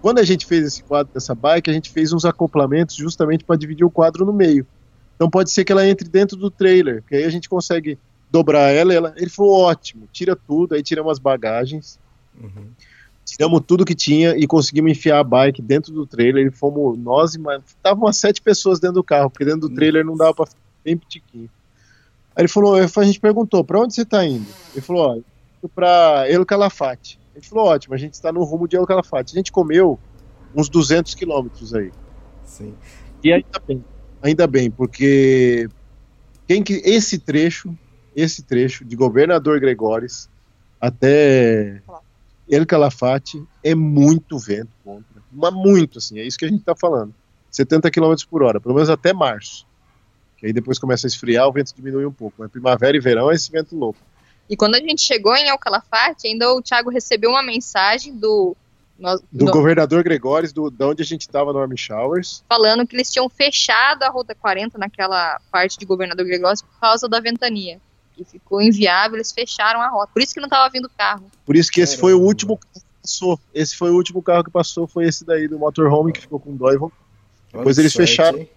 [0.00, 3.56] Quando a gente fez esse quadro dessa bike, a gente fez uns acoplamentos justamente para
[3.56, 4.66] dividir o quadro no meio.
[5.14, 7.98] Então pode ser que ela entre dentro do trailer, que aí a gente consegue
[8.30, 8.94] dobrar ela.
[8.94, 11.98] ela ele falou: ótimo, tira tudo, aí tiramos as bagagens.
[12.40, 12.70] Uhum.
[13.26, 16.46] Tiramos tudo que tinha e conseguimos enfiar a bike dentro do trailer.
[16.46, 17.62] E fomos nós e mais.
[17.66, 20.58] Estavam umas sete pessoas dentro do carro, porque dentro do trailer não dava pra ficar
[20.82, 21.50] bem pitiquinho.
[22.34, 24.46] Aí ele falou: a gente perguntou, pra onde você tá indo?
[24.72, 25.22] Ele falou:
[25.62, 27.19] ó, pra El Calafate.
[27.34, 29.34] Ele falou: ótimo, a gente está no rumo de El Calafate.
[29.34, 29.98] A gente comeu
[30.54, 31.92] uns 200 quilômetros aí.
[32.44, 32.74] Sim.
[33.22, 33.84] E ainda bem,
[34.22, 35.68] ainda bem, porque
[36.48, 37.76] quem que esse trecho,
[38.16, 40.28] esse trecho de Governador Gregóris
[40.80, 41.82] até
[42.48, 46.74] El Calafate é muito vento contra, mas muito assim, é isso que a gente está
[46.74, 47.14] falando.
[47.50, 49.66] 70 km por hora, pelo menos até março.
[50.36, 52.36] Que aí depois começa a esfriar, o vento diminui um pouco.
[52.38, 53.98] Mas primavera e verão é esse vento louco.
[54.50, 58.56] E quando a gente chegou em El Calafate, ainda o Thiago recebeu uma mensagem do.
[58.98, 62.42] do, do governador Gregóris, do, de onde a gente estava no Army Showers.
[62.48, 67.08] Falando que eles tinham fechado a Rota 40 naquela parte de governador Gregóris por causa
[67.08, 67.80] da ventania.
[68.16, 70.10] Que ficou inviável, eles fecharam a rota.
[70.12, 71.30] Por isso que não estava vindo carro.
[71.46, 72.00] Por isso que esse Caramba.
[72.00, 73.40] foi o último carro que passou.
[73.54, 76.56] Esse foi o último carro que passou, foi esse daí do motorhome que ficou com
[76.56, 76.78] dó e
[77.52, 78.50] Depois eles sorte, fecharam hein?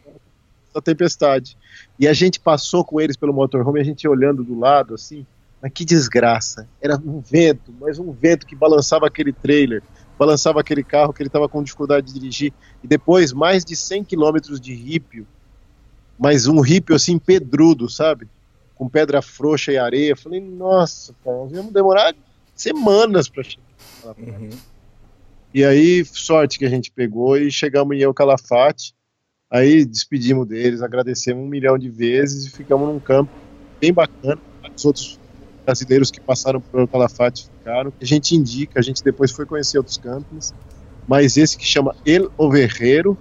[0.76, 1.56] a tempestade.
[2.00, 5.26] E a gente passou com eles pelo motorhome, a gente olhando do lado, assim,
[5.64, 6.68] mas que desgraça.
[6.82, 9.82] Era um vento, mas um vento que balançava aquele trailer,
[10.20, 12.54] balançava aquele carro que ele estava com dificuldade de dirigir.
[12.84, 15.26] E depois, mais de 100 quilômetros de rípio,
[16.20, 18.28] mas um rípio assim pedrudo, sabe?
[18.76, 20.18] Com pedra frouxa e areia.
[20.18, 22.14] Falei, nossa, cara, nós íamos demorar
[22.54, 23.64] semanas para chegar.
[24.18, 24.50] Uhum.
[25.54, 28.94] E aí, sorte que a gente pegou e chegamos em El Calafate.
[29.50, 33.32] Aí despedimos deles, agradecemos um milhão de vezes e ficamos num campo
[33.80, 34.42] bem bacana.
[34.76, 35.20] Os outros
[35.66, 37.94] brasileiros que passaram pelo Calafate ficaram.
[38.02, 40.54] A gente indica, a gente depois foi conhecer outros campings,
[41.08, 43.18] mas esse que chama El Overreiro,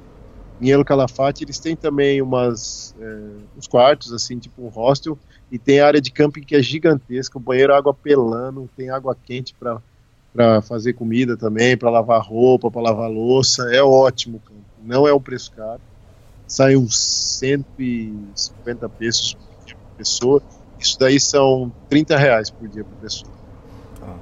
[0.61, 3.19] em El Calafate, eles têm também umas, é,
[3.57, 5.19] uns quartos, assim, tipo um hostel,
[5.51, 9.55] e tem área de camping que é gigantesca, o banheiro água pelando, tem água quente
[9.55, 14.41] para fazer comida também, para lavar roupa, para lavar louça, é ótimo,
[14.83, 15.81] não é um preço caro,
[16.47, 20.41] sai uns 150 pesos por pessoa,
[20.83, 23.33] isso daí são 30 reais por dia por pessoa.
[23.99, 24.19] Tá.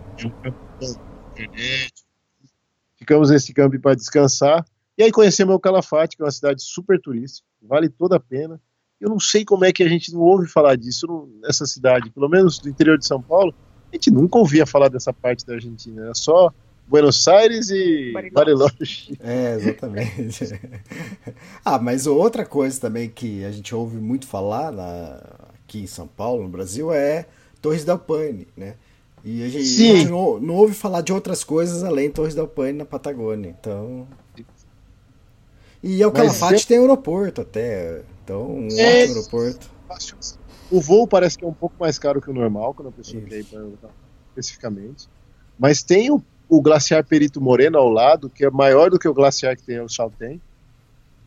[2.96, 4.64] Ficamos nesse campo para descansar.
[4.96, 8.60] E aí conhecemos o Calafate, que é uma cidade super turística, vale toda a pena.
[9.00, 12.28] Eu não sei como é que a gente não ouve falar disso nessa cidade, pelo
[12.28, 13.54] menos do interior de São Paulo.
[13.90, 16.52] A gente nunca ouvia falar dessa parte da Argentina, era só
[16.86, 19.16] Buenos Aires e Bariloche.
[19.20, 20.60] É, exatamente.
[21.64, 25.39] ah, mas outra coisa também que a gente ouve muito falar na,
[25.70, 27.26] aqui em São Paulo, no Brasil, é
[27.62, 28.74] Torres del Paine, né?
[29.22, 32.34] E a gente, a gente não, não, ouve falar de outras coisas além de Torres
[32.34, 33.54] del Paine na Patagônia.
[33.60, 34.08] Então.
[35.82, 36.66] E o Calafate é...
[36.66, 38.02] tem aeroporto até.
[38.24, 39.02] Então, um é...
[39.02, 39.70] ótimo aeroporto.
[40.70, 43.22] O voo parece que é um pouco mais caro que o normal, quando a pessoa
[43.22, 43.90] quer ir para
[44.30, 45.08] especificamente.
[45.58, 49.14] Mas tem o, o glaciar Perito Moreno ao lado, que é maior do que o
[49.14, 50.40] glaciar que tem o Chaltén.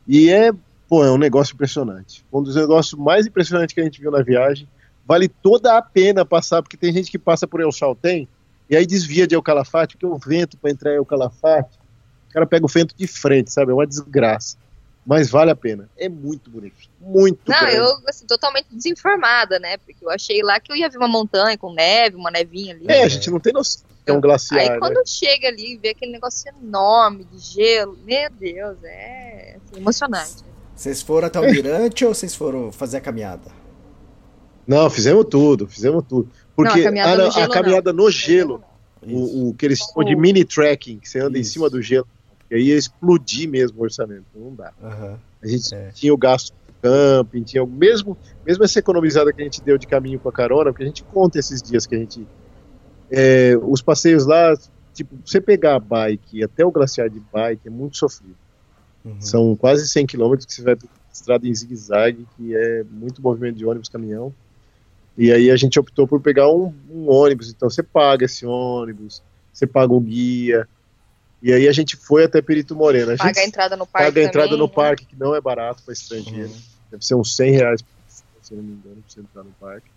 [0.08, 0.52] E é
[0.94, 2.24] pô, é um negócio impressionante.
[2.32, 4.70] Um dos negócios mais impressionantes que a gente viu na viagem.
[5.04, 8.28] Vale toda a pena passar, porque tem gente que passa por El Chaltén
[8.70, 11.80] e aí desvia de El Calafate, porque o vento para entrar em El Calafate,
[12.30, 13.72] o cara pega o vento de frente, sabe?
[13.72, 14.56] É uma desgraça.
[15.04, 15.90] Mas vale a pena.
[15.98, 16.76] É muito bonito.
[17.02, 17.76] Muito Não, grande.
[17.76, 19.78] eu, assim, totalmente desinformada, né?
[19.78, 22.86] Porque eu achei lá que eu ia ver uma montanha com neve, uma nevinha ali.
[22.88, 23.82] É, a gente não tem noção.
[24.06, 24.62] É um glaciar.
[24.62, 25.04] Aí quando né?
[25.08, 30.53] chega ali e vê aquele negócio enorme de gelo, meu Deus, é assim, emocionante.
[30.76, 33.52] Vocês foram até o mirante ou vocês foram fazer a caminhada?
[34.66, 36.30] Não, fizemos tudo, fizemos tudo.
[36.56, 38.64] Porque não, a caminhada, a, no, gelo, a caminhada no gelo,
[39.02, 41.50] o, o, que eles chamam de mini trekking, que você anda Isso.
[41.50, 42.08] em cima do gelo,
[42.50, 44.72] e aí ia explodir mesmo o orçamento, não dá.
[44.82, 45.18] Uhum.
[45.42, 45.90] A gente é.
[45.92, 49.88] tinha o gasto de camping, tinha mesmo, mesmo essa economizada que a gente deu de
[49.88, 52.26] caminho com a carona, porque a gente conta esses dias que a gente.
[53.12, 54.56] É, os passeios lá,
[54.94, 58.36] tipo, você pegar a bike até o glaciar de bike é muito sofrido.
[59.04, 59.20] Uhum.
[59.20, 60.76] São quase 100 quilômetros que você vai
[61.14, 64.34] estrada em zigue-zague, que é muito movimento de ônibus, caminhão.
[65.18, 69.22] E aí a gente optou por pegar um, um, ônibus, então você paga esse ônibus,
[69.54, 70.68] você paga o guia.
[71.42, 73.12] E aí a gente foi até Perito Moreno.
[73.12, 74.08] A paga a entrada no parque.
[74.08, 74.74] Paga a entrada também, no né?
[74.74, 76.50] parque, que não é barato para estrangeiro.
[76.50, 76.62] Uhum.
[76.90, 77.84] Deve ser uns 100 reais,
[78.42, 79.88] se não me engano, para você entrar no parque.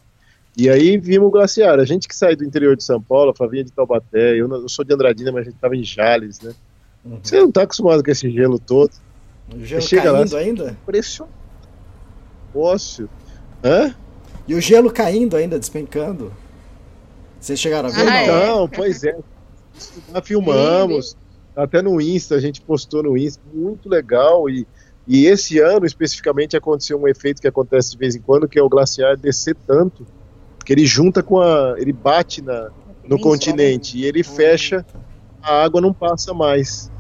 [0.57, 1.79] E aí vimos o glaciar.
[1.79, 4.69] A gente que sai do interior de São Paulo, a Flavinha de Taubaté, eu, eu
[4.69, 6.55] sou de Andradina, mas a gente estava em Jales, né?
[7.07, 7.19] Uhum.
[7.23, 8.91] Você não tá acostumado com esse gelo todo.
[9.55, 10.77] O gelo chega caindo lá, ainda?
[10.83, 11.35] Impressionante.
[12.55, 13.09] Ócio.
[13.63, 13.95] Hã?
[14.49, 16.33] E o gelo caindo ainda, despencando.
[17.41, 18.09] Vocês chegaram a ver?
[18.09, 18.69] Ah, não, é.
[18.69, 19.17] pois é.
[20.13, 21.17] Já filmamos.
[21.55, 23.43] Até no Insta, a gente postou no Insta.
[23.53, 24.49] Muito legal.
[24.51, 24.67] E,
[25.07, 28.63] e esse ano, especificamente, aconteceu um efeito que acontece de vez em quando, que é
[28.63, 30.07] o glaciar descer tanto
[30.67, 31.77] que ele junta com a.
[31.79, 32.71] ele bate na,
[33.09, 34.85] no continente e ele fecha,
[35.41, 36.91] a água não passa mais.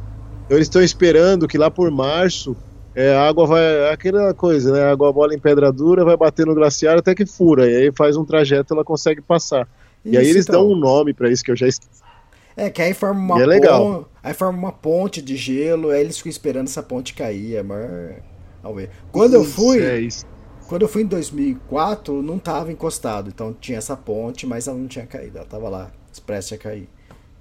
[0.46, 2.56] Então eles estão esperando que lá por março
[2.94, 3.92] é, a água vai.
[3.92, 4.84] aquela coisa, né?
[4.84, 7.70] A água bola em pedra dura, vai bater no glaciar até que fura.
[7.70, 9.68] E aí faz um trajeto ela consegue passar.
[10.04, 10.62] Isso, e aí eles então.
[10.62, 12.00] dão um nome para isso que eu já esqueci.
[12.56, 14.08] É, que aí forma uma, é legal.
[14.22, 17.56] aí forma uma ponte de gelo, aí eles ficam esperando essa ponte cair.
[17.56, 18.14] É maior...
[19.12, 19.84] Quando eu fui.
[19.84, 20.24] É isso.
[20.66, 24.88] Quando eu fui em 2004, não estava encostado, então tinha essa ponte, mas ela não
[24.88, 26.88] tinha caído, ela estava lá, expressa a cair.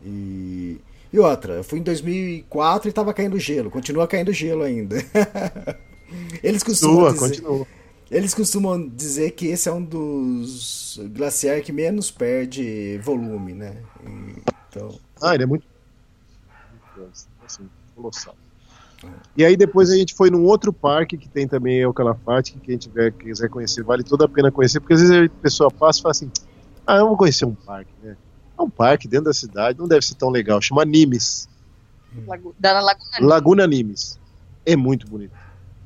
[0.03, 0.80] E,
[1.16, 4.97] e outra, eu fui em 2004 e estava caindo gelo, continua caindo gelo ainda.
[6.43, 7.68] Eles costumam dizer, continua.
[8.11, 13.78] Eles costumam dizer que esse é um dos glaciares que menos perde volume, né?
[14.70, 14.99] Então...
[15.22, 15.66] Ah, ele é muito
[17.45, 18.36] assim, colossal.
[19.38, 22.53] E aí depois a gente foi num outro parque que tem também é o Calafate,
[22.53, 25.72] que quem tiver quiser conhecer, vale toda a pena conhecer, porque às vezes a pessoa
[25.72, 26.32] passa e fala assim,
[26.86, 28.18] ah, eu vou conhecer um parque, né?
[28.58, 31.49] É um parque dentro da cidade, não deve ser tão legal, chama Nimes.
[32.60, 34.20] Da Laguna, Laguna Nimes.
[34.66, 35.36] É muito bonito.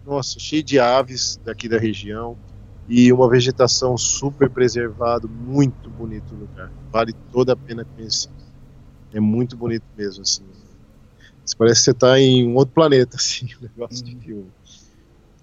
[0.06, 2.38] Nossa, cheio de aves daqui da região
[2.88, 6.72] e uma vegetação super preservada, muito bonito o lugar.
[6.92, 8.30] Vale toda a pena conhecer.
[9.14, 10.44] É muito bonito mesmo, assim.
[11.58, 14.14] Parece que você está em um outro planeta, assim, o negócio uhum.
[14.14, 14.52] de filme.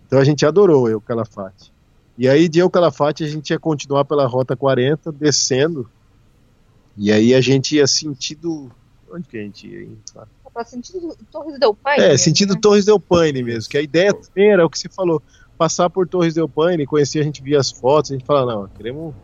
[0.07, 1.72] Então a gente adorou El Calafate.
[2.16, 5.91] E aí de El Calafate a gente ia continuar pela Rota 40, descendo.
[6.97, 8.70] E aí a gente ia sentido.
[9.12, 9.88] Onde que a gente ia?
[10.12, 10.26] Tá?
[10.53, 12.05] Para sentido Torres del Paine.
[12.05, 12.61] É, sentido né?
[12.61, 13.70] Torres del Paine mesmo.
[13.70, 15.22] Que a ideia era o que você falou.
[15.59, 18.68] Passar por Torres del Paine, conhecer, a gente via as fotos, a gente fala, não,
[18.68, 19.14] queremos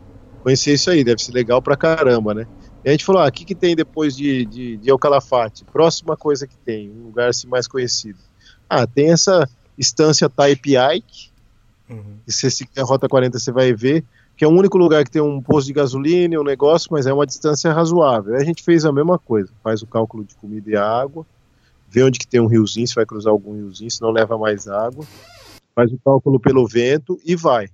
[0.41, 2.47] conhecer isso aí, deve ser legal pra caramba, né?
[2.83, 5.63] E a gente falou, ah, o que, que tem depois de, de, de El Calafate?
[5.65, 8.19] Próxima coisa que tem, um lugar assim mais conhecido.
[8.69, 9.47] Ah, tem essa
[9.77, 11.31] estância Type Ike,
[11.89, 12.17] uhum.
[12.25, 14.03] que se você a Rota 40 você vai ver,
[14.35, 17.05] que é o único lugar que tem um posto de gasolina e um negócio, mas
[17.05, 18.35] é uma distância razoável.
[18.35, 21.25] Aí a gente fez a mesma coisa, faz o cálculo de comida e água,
[21.87, 24.67] vê onde que tem um riozinho, se vai cruzar algum riozinho, se não leva mais
[24.67, 25.05] água,
[25.75, 27.69] faz o cálculo pelo vento e vai.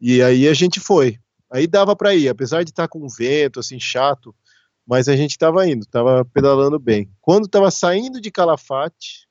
[0.00, 1.18] E aí a gente foi.
[1.50, 4.34] Aí dava para ir, apesar de estar tá com vento, assim, chato,
[4.86, 7.10] mas a gente estava indo, estava pedalando bem.
[7.20, 9.26] Quando estava saindo de Calafate,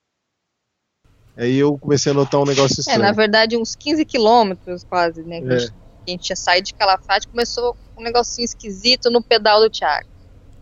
[1.36, 3.00] aí eu comecei a notar um negócio estranho.
[3.00, 5.40] É, na verdade, uns 15 quilômetros quase, né?
[5.40, 5.87] É.
[6.08, 10.08] A gente tinha saído de Calafate, começou um negocinho esquisito no pedal do Thiago.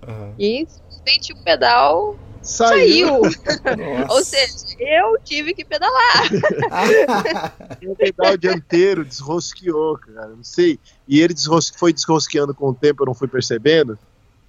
[0.07, 0.33] Uhum.
[0.39, 3.23] E simplesmente o pedal Saiu.
[3.23, 4.05] Saiu.
[4.09, 6.29] Ou seja, eu tive que pedalar.
[7.87, 10.27] o pedal dianteiro desrosqueou, cara.
[10.27, 10.79] Não sei.
[11.07, 13.97] E ele desrosque, foi desrosqueando com o tempo, eu não fui percebendo.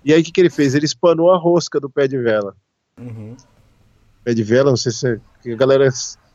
[0.04, 0.74] E aí o que, que ele fez?
[0.74, 2.54] Ele espanou a rosca do pé de vela.
[3.00, 3.34] Uhum.
[4.22, 5.88] Pé de vela, não sei se é, a galera.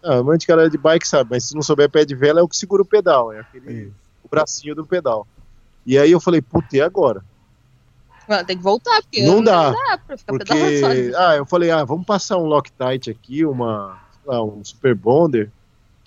[0.03, 2.47] Ah, a galera de bike sabe, mas se não souber pé de vela é o
[2.47, 3.93] que segura o pedal, é aquele, o
[4.31, 5.27] bracinho do pedal.
[5.85, 7.23] E aí eu falei, puta, e agora?
[8.47, 9.71] Tem que voltar, porque não dá.
[9.71, 13.99] Não dá pra ficar porque, ah, eu falei, ah, vamos passar um Loctite aqui, uma,
[14.25, 15.51] lá, um Super Bonder,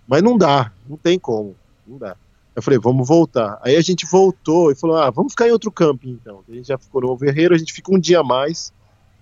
[0.09, 1.55] mas não dá, não tem como,
[1.87, 2.17] não dá.
[2.57, 3.59] Eu falei, vamos voltar.
[3.63, 6.43] Aí a gente voltou e falou, ah, vamos ficar em outro camping então.
[6.49, 8.73] A gente já ficou no Verreiro, a gente fica um dia a mais.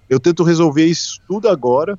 [0.09, 1.99] Eu tento resolver isso tudo agora.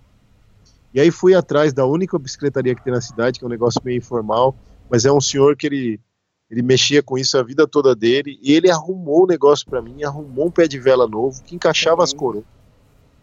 [0.93, 3.82] E aí fui atrás da única bicicletaria que tem na cidade, que é um negócio
[3.84, 4.56] meio informal,
[4.91, 5.99] mas é um senhor que ele
[6.49, 10.03] ele mexia com isso a vida toda dele e ele arrumou o negócio para mim,
[10.03, 12.03] arrumou um pé de vela novo que encaixava uhum.
[12.03, 12.45] as coroas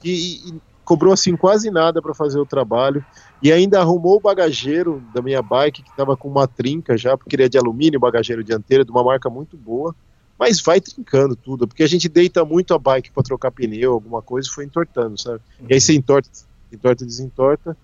[0.05, 3.05] e, e, cobrou assim quase nada para fazer o trabalho
[3.43, 7.37] e ainda arrumou o bagageiro da minha bike que estava com uma trinca já porque
[7.37, 9.95] ele é de alumínio, bagageiro dianteiro de uma marca muito boa,
[10.39, 14.21] mas vai trincando tudo porque a gente deita muito a bike para trocar pneu, alguma
[14.21, 15.41] coisa, e foi entortando, sabe?
[15.61, 15.67] Uhum.
[15.69, 16.29] E aí você entorta,
[16.73, 17.77] entorta, desentorta.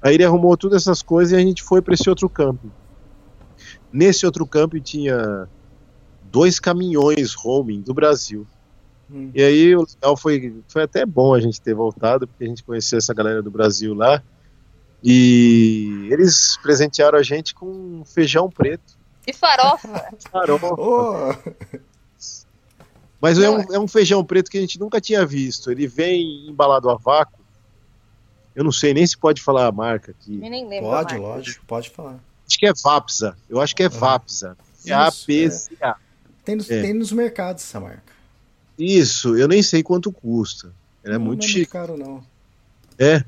[0.00, 2.70] Aí ele arrumou todas essas coisas e a gente foi para esse outro camping.
[3.92, 5.48] Nesse outro campo tinha
[6.30, 8.46] dois caminhões roaming do Brasil.
[9.10, 9.30] Hum.
[9.34, 12.64] E aí o legal foi, foi até bom a gente ter voltado, porque a gente
[12.64, 14.22] conheceu essa galera do Brasil lá.
[15.02, 18.98] E eles presentearam a gente com feijão preto.
[19.26, 20.08] E farofa.
[20.30, 20.74] farofa.
[20.74, 21.34] Oh.
[23.20, 25.70] Mas é um, é um, feijão preto que a gente nunca tinha visto.
[25.70, 27.44] Ele vem embalado a vácuo.
[28.54, 30.34] Eu não sei nem se pode falar a marca aqui.
[30.42, 30.90] Eu nem lembro.
[30.90, 32.18] Pode, lógico, pode falar.
[32.46, 33.36] Acho que é Vapsa.
[33.48, 34.56] Eu acho que é Vapsa.
[34.86, 35.96] É A-P-C-A.
[36.44, 36.82] Tem, nos, é.
[36.82, 38.12] tem nos mercados essa marca.
[38.78, 40.72] Isso, eu nem sei quanto custa.
[41.02, 41.74] Ela é não, muito não é chique.
[41.74, 42.24] Não é caro, não.
[42.98, 43.24] É.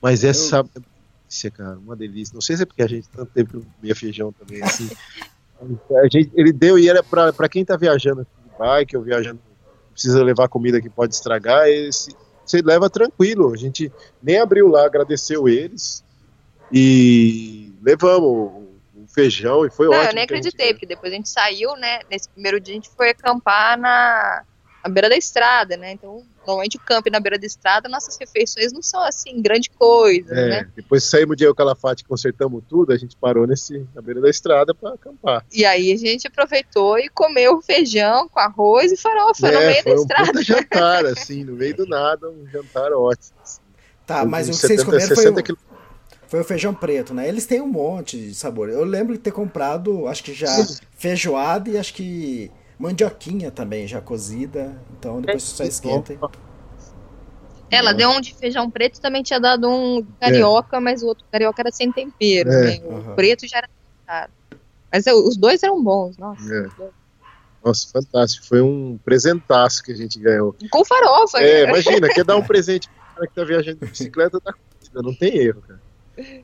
[0.00, 0.82] Mas essa eu...
[1.28, 2.34] delícia, cara, uma delícia.
[2.34, 4.88] Não sei se é porque a gente tanto tempo não comia feijão também, assim.
[6.02, 9.40] a gente, ele deu e era pra, pra quem tá viajando de bike ou viajando,
[9.92, 12.14] precisa levar comida que pode estragar, esse,
[12.44, 13.52] você leva tranquilo.
[13.52, 13.92] A gente
[14.22, 16.02] nem abriu lá, agradeceu eles
[16.72, 18.62] e levamos
[19.12, 20.10] feijão e foi não, ótimo.
[20.10, 20.74] Eu nem acreditei, gente...
[20.74, 22.00] porque depois a gente saiu, né?
[22.10, 24.42] Nesse primeiro dia a gente foi acampar na,
[24.82, 25.92] na beira da estrada, né?
[25.92, 30.34] Então, normalmente o campo na beira da estrada, nossas refeições não são assim, grande coisa,
[30.34, 30.68] é, né?
[30.74, 34.94] Depois saímos de Eucalafate, consertamos tudo, a gente parou nesse, na beira da estrada para
[34.94, 35.44] acampar.
[35.52, 39.84] E aí a gente aproveitou e comeu feijão com arroz e farofa é, no meio
[39.84, 40.38] da estrada.
[40.38, 43.36] Um jantar, assim, no meio do nada, um jantar ótimo.
[43.42, 43.60] Assim.
[44.06, 45.28] Tá, mas o que vocês comeram foi...
[45.28, 45.71] O...
[46.32, 47.28] Foi o feijão preto, né?
[47.28, 48.70] Eles têm um monte de sabor.
[48.70, 50.48] Eu lembro de ter comprado, acho que já
[50.96, 54.74] feijoada e acho que mandioquinha também, já cozida.
[54.98, 56.18] Então depois você só esquenta.
[57.70, 60.80] Ela deu um de feijão preto também tinha dado um carioca, é.
[60.80, 62.50] mas o outro carioca era sem tempero.
[62.50, 62.62] É.
[62.62, 62.80] Né?
[62.82, 63.14] O uhum.
[63.14, 64.30] preto já era.
[64.90, 66.42] Mas os dois eram bons, nossa.
[66.50, 66.66] É.
[67.62, 68.46] Nossa, fantástico.
[68.46, 70.56] Foi um presentaço que a gente ganhou.
[70.70, 71.40] Com farofa.
[71.40, 71.68] É, né?
[71.68, 74.54] imagina, quer dar um presente pro cara que tá viajando de bicicleta, dá
[74.94, 75.81] não tem erro, cara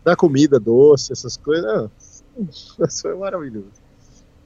[0.05, 1.91] da comida doce, essas coisas.
[2.39, 3.73] Isso foi maravilhoso.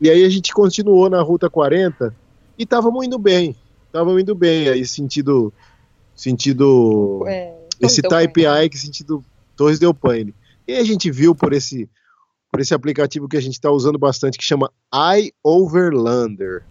[0.01, 2.15] E aí a gente continuou na Ruta 40
[2.59, 3.55] e estávamos indo bem.
[3.87, 5.53] Estávamos indo bem, aí sentido.
[6.15, 7.25] Sentido.
[7.27, 9.25] É, esse Type I que sentido
[9.57, 10.35] Torres Del Paine.
[10.67, 11.89] E a gente viu por esse,
[12.51, 14.71] por esse aplicativo que a gente está usando bastante, que chama
[15.45, 16.65] iOverlander.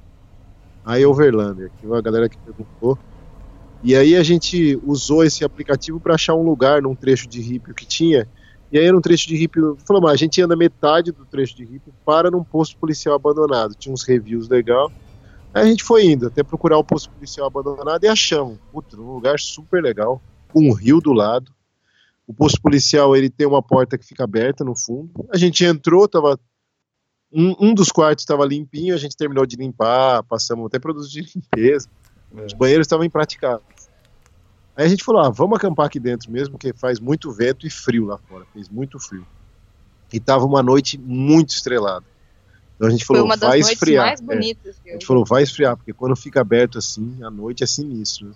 [0.87, 2.97] iOverlander, que a galera que perguntou.
[3.83, 7.73] E aí a gente usou esse aplicativo para achar um lugar num trecho de Rípio
[7.73, 8.27] que tinha
[8.71, 11.55] e aí era um trecho de hippie, falou, mas a gente anda metade do trecho
[11.55, 13.75] de hippie para num posto policial abandonado.
[13.75, 14.89] Tinha uns reviews legal.
[15.53, 18.57] Aí a gente foi indo até procurar o posto policial abandonado e achamos.
[18.71, 21.51] Putz, um lugar super legal, com um rio do lado.
[22.25, 25.27] O posto policial ele tem uma porta que fica aberta no fundo.
[25.29, 26.39] A gente entrou, tava
[27.29, 31.21] um, um dos quartos estava limpinho, a gente terminou de limpar, passamos até produtos de
[31.35, 31.89] limpeza.
[32.37, 32.45] É.
[32.45, 33.80] Os banheiros estavam impraticáveis.
[34.75, 37.69] Aí a gente falou, ah, vamos acampar aqui dentro mesmo, porque faz muito vento e
[37.69, 39.25] frio lá fora, fez muito frio.
[40.11, 42.05] E tava uma noite muito estrelada.
[42.75, 44.15] Então a gente falou, vai esfriar.
[44.29, 44.89] É.
[44.89, 48.29] A gente falou, vai esfriar, porque quando fica aberto assim, a noite é sinistro.
[48.29, 48.33] Né?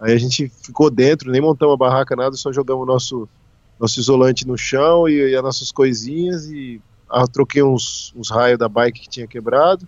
[0.00, 3.28] Aí a gente ficou dentro, nem montamos a barraca, nada, só jogamos nosso,
[3.78, 8.58] nosso isolante no chão e, e as nossas coisinhas e ah, troquei uns, uns raios
[8.58, 9.86] da bike que tinha quebrado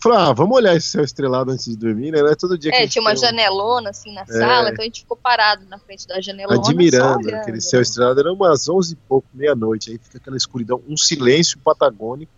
[0.00, 2.20] Falei, ah, vamos olhar esse céu estrelado antes de dormir, né?
[2.20, 4.26] Não é todo dia É, tinha uma janelona assim na é.
[4.26, 6.58] sala, então a gente ficou parado na frente da janelona.
[6.58, 10.96] Admirando aquele céu estrelado, era umas onze e pouco, meia-noite, aí fica aquela escuridão, um
[10.96, 12.32] silêncio patagônico,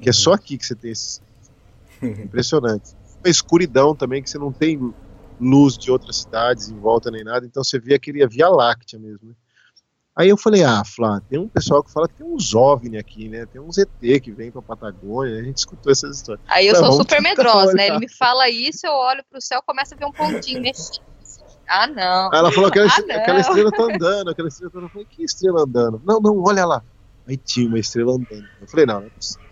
[0.00, 0.10] que uhum.
[0.10, 0.36] é só uhum.
[0.36, 1.20] aqui que você tem esse.
[2.02, 2.94] Impressionante.
[3.24, 4.92] Uma escuridão também, que você não tem
[5.40, 9.28] luz de outras cidades em volta nem nada, então você vê aquele Via Láctea mesmo,
[9.28, 9.34] né?
[10.14, 13.30] Aí eu falei, ah, Flá, tem um pessoal que fala que tem uns OVNI aqui,
[13.30, 13.46] né?
[13.46, 13.88] Tem uns ET
[14.22, 16.44] que vem pra Patagônia, a gente escutou essas histórias.
[16.48, 17.88] Aí eu sou super medrosa, né?
[17.88, 21.00] Ele me fala isso, eu olho pro céu, começo a ver um pontinho mexendo.
[21.66, 22.30] Ah, não.
[22.30, 24.88] Aí ela falou, aquela, ah, aquela estrela tá andando, aquela estrela tá andando.
[24.88, 26.02] Eu falei, que estrela andando?
[26.04, 26.84] Não, não, olha lá.
[27.26, 28.46] Aí tinha uma estrela andando.
[28.60, 29.48] Eu falei, não, não é possível.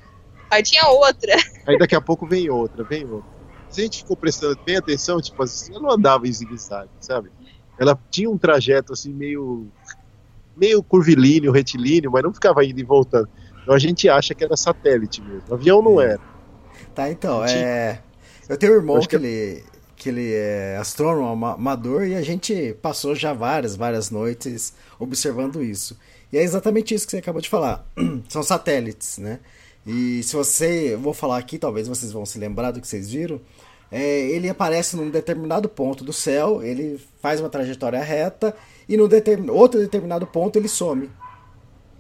[0.51, 1.37] Aí tinha outra.
[1.67, 3.31] Aí daqui a pouco vem outra, vem outra.
[3.71, 7.31] Se a gente ficou prestando bem atenção, tipo, assim, ela não andava em zigue-zague, sabe?
[7.79, 9.69] Ela tinha um trajeto assim meio
[10.57, 13.29] meio curvilíneo, retilíneo, mas não ficava indo e voltando.
[13.63, 15.43] Então a gente acha que era satélite mesmo.
[15.49, 16.21] O avião não era.
[16.95, 18.01] Tá, então, é.
[18.49, 19.65] Eu tenho um irmão que, que ele,
[19.97, 25.97] que ele é astrônomo amador e a gente passou já várias, várias noites observando isso.
[26.33, 27.87] E é exatamente isso que você acabou de falar.
[28.29, 29.41] São satélites, né?
[29.87, 30.95] E se você.
[30.95, 33.41] Eu vou falar aqui, talvez vocês vão se lembrar do que vocês viram.
[33.91, 38.55] É, ele aparece num determinado ponto do céu, ele faz uma trajetória reta
[38.91, 39.51] e no determin...
[39.51, 41.09] outro determinado ponto ele some.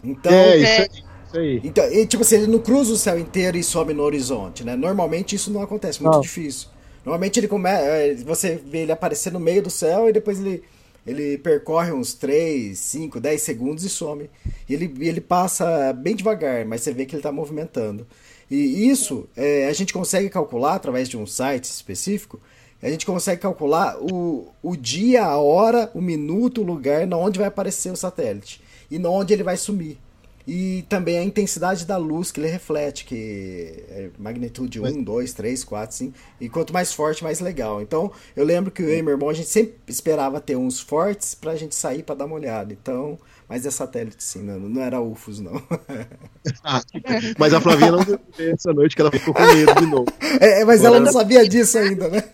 [0.03, 0.81] Então, é, isso é.
[0.81, 0.89] aí.
[1.29, 1.61] Isso aí.
[1.63, 4.75] Então, e, tipo assim, ele não cruza o céu inteiro e some no horizonte, né?
[4.75, 6.21] Normalmente isso não acontece, muito não.
[6.21, 6.69] difícil.
[7.05, 10.65] Normalmente ele começa, é, você vê ele aparecer no meio do céu e depois ele,
[11.07, 14.29] ele percorre uns 3, 5, 10 segundos e some.
[14.69, 18.05] E ele, ele passa bem devagar, mas você vê que ele está movimentando.
[18.51, 22.41] E isso é, a gente consegue calcular através de um site específico
[22.83, 27.39] a gente consegue calcular o, o dia, a hora, o minuto, o lugar na onde
[27.39, 29.99] vai aparecer o satélite e na onde ele vai sumir.
[30.47, 35.63] E também a intensidade da luz que ele reflete, que é magnitude 1, 2, 3,
[35.63, 36.15] 4, 5.
[36.41, 37.81] E quanto mais forte, mais legal.
[37.81, 41.35] Então, eu lembro que eu e meu irmão, a gente sempre esperava ter uns fortes
[41.35, 42.73] pra gente sair para dar uma olhada.
[42.73, 43.19] Então,
[43.49, 45.63] mas é satélite sim, não, não era UFOS, não.
[46.65, 46.83] Ah,
[47.39, 48.01] mas a Flavinha não
[48.39, 50.07] essa noite que ela ficou com medo de novo.
[50.41, 52.25] É, mas ela não sabia disso ainda, né?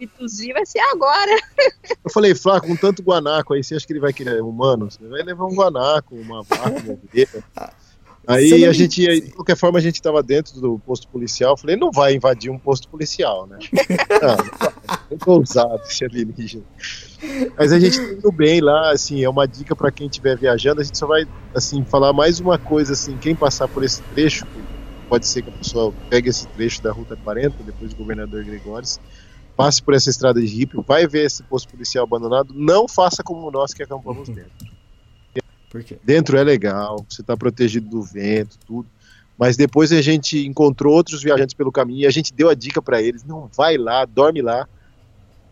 [0.00, 1.30] Pituzinho vai ser agora.
[2.02, 4.90] Eu falei, Flá, com tanto guanaco aí, você acha que ele vai querer humano?
[4.90, 7.44] Você vai levar um guanaco, uma vaca, uma ovelha.
[8.26, 11.56] Aí a gente, de qualquer forma, a gente tava dentro do posto policial.
[11.56, 13.58] Falei, não vai invadir um posto policial, né?
[14.22, 16.64] não, não ousado esse alienígena.
[17.58, 20.80] Mas a gente tá indo bem lá, assim, é uma dica para quem estiver viajando.
[20.80, 24.46] A gente só vai, assim, falar mais uma coisa, assim, quem passar por esse trecho,
[25.08, 29.00] pode ser que a pessoa pegue esse trecho da Ruta 40, depois do governador Gregórios,
[29.60, 33.50] passe por essa estrada de hippie, vai ver esse posto policial abandonado, não faça como
[33.50, 34.34] nós que acampamos uhum.
[34.34, 34.52] dentro.
[35.70, 35.98] Por quê?
[36.02, 38.88] Dentro é legal, você está protegido do vento, tudo.
[39.38, 42.80] Mas depois a gente encontrou outros viajantes pelo caminho e a gente deu a dica
[42.80, 44.66] para eles: não vai lá, dorme lá.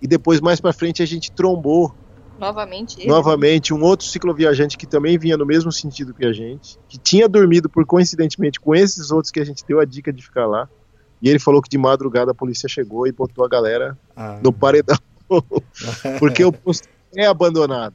[0.00, 1.94] E depois, mais para frente, a gente trombou
[2.38, 3.08] novamente, ele.
[3.08, 7.28] novamente um outro cicloviajante que também vinha no mesmo sentido que a gente, que tinha
[7.28, 10.66] dormido por coincidentemente com esses outros que a gente deu a dica de ficar lá.
[11.20, 14.38] E ele falou que de madrugada a polícia chegou e botou a galera ah.
[14.42, 14.98] no paredão.
[16.18, 17.94] Porque o posto é abandonado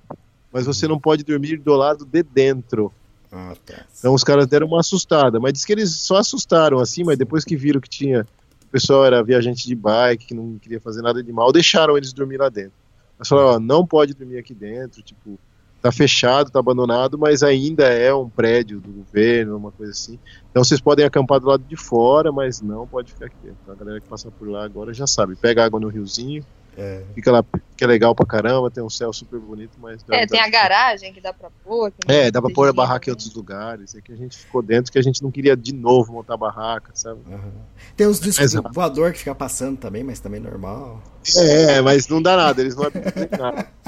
[0.53, 2.93] mas você não pode dormir do lado de dentro.
[3.32, 3.84] Ah, tá.
[3.97, 7.43] Então os caras deram uma assustada, mas diz que eles só assustaram assim, mas depois
[7.43, 8.21] que viram que tinha
[8.61, 12.13] o pessoal era viajante de bike, que não queria fazer nada de mal, deixaram eles
[12.13, 12.74] dormir lá dentro.
[13.17, 15.39] Mas falaram, ó, não pode dormir aqui dentro, tipo,
[15.84, 20.18] tá fechado, tá abandonado, mas ainda é um prédio do governo, uma coisa assim.
[20.50, 23.36] Então vocês podem acampar do lado de fora, mas não pode ficar aqui.
[23.44, 26.42] Então, a galera que passa por lá agora já sabe, pega água no riozinho,
[26.78, 27.03] é.
[27.13, 27.43] Fica lá,
[27.76, 30.03] que é legal pra caramba, tem um céu super bonito, mas.
[30.09, 31.93] É, tem a garagem que dá pra pôr.
[32.07, 33.95] É, dá pra pôr a barraca em outros lugares.
[33.95, 36.91] É que a gente ficou dentro que a gente não queria de novo montar barraca,
[36.93, 37.21] sabe?
[37.28, 37.51] Uhum.
[37.95, 41.01] Tem os discos voador que fica passando também, mas também normal.
[41.36, 43.67] É, mas não dá nada, eles não nada.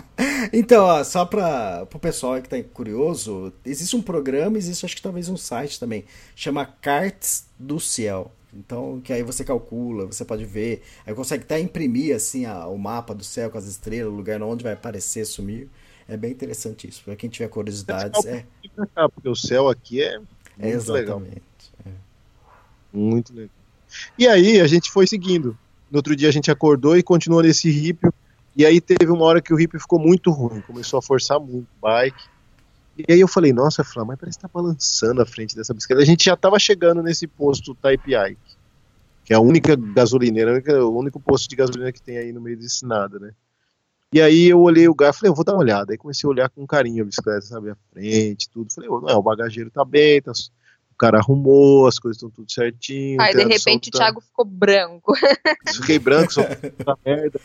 [0.54, 5.02] Então, ó, só para o pessoal que tá curioso, existe um programa, existe acho que
[5.02, 8.32] talvez um site também, chama Cartes do Céu.
[8.56, 12.78] Então, que aí você calcula, você pode ver, aí consegue até imprimir assim a, o
[12.78, 15.68] mapa do céu com as estrelas, o lugar onde vai aparecer, sumir.
[16.08, 17.04] É bem interessante isso.
[17.04, 18.46] Para quem tiver curiosidades, é.
[19.14, 20.30] Porque o céu aqui é muito
[20.60, 21.42] é exatamente.
[21.86, 21.90] É.
[22.94, 23.50] Muito legal.
[24.18, 25.58] E aí a gente foi seguindo.
[25.92, 28.14] No outro dia a gente acordou e continuou nesse ripio.
[28.56, 31.68] E aí teve uma hora que o ripio ficou muito ruim, começou a forçar muito
[31.78, 32.24] o bike.
[32.98, 36.02] E aí eu falei, nossa, Flá, mas parece que tá balançando a frente dessa bicicleta.
[36.02, 38.38] A gente já tava chegando nesse posto Type I,
[39.24, 42.58] que é a única gasolineira, o único posto de gasolina que tem aí no meio
[42.58, 43.32] desse nada, né?
[44.14, 45.92] E aí eu olhei o garfo, falei, eu vou dar uma olhada.
[45.92, 48.72] Aí comecei a olhar com carinho a bicicleta, sabe, a frente, tudo.
[48.74, 52.50] Falei, não, é, o bagageiro tá bem, tá, o cara arrumou, as coisas estão tudo
[52.50, 53.22] certinho.
[53.22, 55.14] Aí de repente o Thiago ficou branco.
[55.68, 56.42] Fiquei branco, só
[57.06, 57.42] merda.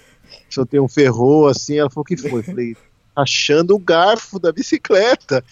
[0.49, 2.43] Só tem um ferrou assim, ela falou, o que foi?
[2.45, 2.77] Falei,
[3.23, 5.45] achando o garfo da bicicleta.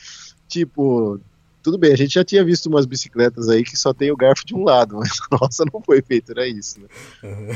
[0.49, 1.21] Tipo,
[1.62, 4.47] tudo bem, a gente já tinha visto umas bicicletas aí que só tem o garfo
[4.47, 6.89] de um lado, mas a nossa não foi feita, era isso, né?
[7.23, 7.51] Uhum.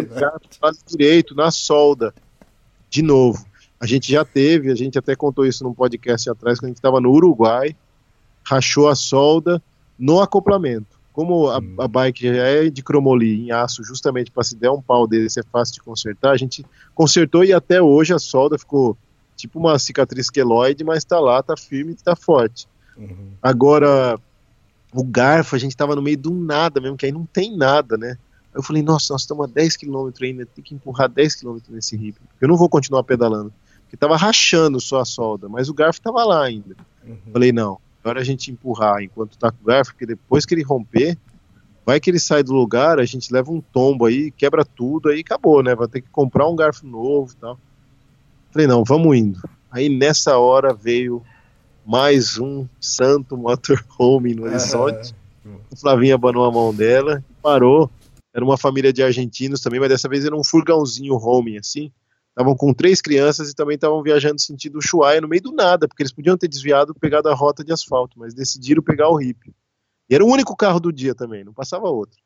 [0.00, 2.14] o garfo quase direito, na solda.
[2.88, 3.44] De novo.
[3.78, 6.78] A gente já teve, a gente até contou isso num podcast atrás, quando a gente
[6.78, 7.76] estava no Uruguai,
[8.42, 9.62] rachou a solda
[9.98, 10.96] no acoplamento.
[11.12, 14.80] Como a, a bike já é de cromoli em aço, justamente para se der um
[14.80, 16.64] pau dele ser fácil de consertar, a gente
[16.94, 18.96] consertou e até hoje a solda ficou
[19.36, 22.66] tipo uma cicatriz queloide, mas tá lá, tá firme, tá forte.
[22.96, 23.32] Uhum.
[23.42, 24.18] Agora,
[24.92, 27.96] o garfo, a gente tava no meio do nada mesmo, que aí não tem nada,
[27.96, 28.16] né?
[28.54, 31.94] Eu falei, nossa, nós estamos a 10 km ainda, tem que empurrar 10 km nesse
[31.94, 32.26] ritmo.
[32.40, 33.52] Eu não vou continuar pedalando.
[33.82, 36.74] Porque tava rachando só a solda, mas o garfo tava lá ainda.
[37.06, 37.18] Uhum.
[37.32, 40.62] Falei, não, agora a gente empurrar enquanto tá com o garfo, porque depois que ele
[40.62, 41.18] romper,
[41.84, 45.20] vai que ele sai do lugar, a gente leva um tombo aí, quebra tudo, aí
[45.20, 45.74] acabou, né?
[45.74, 47.60] Vai ter que comprar um garfo novo e tal.
[48.56, 49.38] Falei, não, vamos indo.
[49.70, 51.22] Aí nessa hora veio
[51.84, 55.14] mais um santo motorhome no horizonte.
[55.70, 57.90] O Flavinho abanou a mão dela, parou.
[58.34, 61.92] Era uma família de argentinos também, mas dessa vez era um furgãozinho home, assim.
[62.30, 66.02] Estavam com três crianças e também estavam viajando sentido Ushuaia no meio do nada, porque
[66.02, 69.54] eles podiam ter desviado, pegado a rota de asfalto, mas decidiram pegar o RIP.
[70.08, 72.16] E era o único carro do dia também, não passava outro.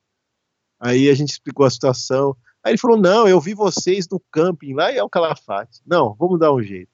[0.78, 2.36] Aí a gente explicou a situação.
[2.62, 5.80] Aí ele falou: Não, eu vi vocês no camping lá e é o Calafate.
[5.86, 6.90] Não, vamos dar um jeito.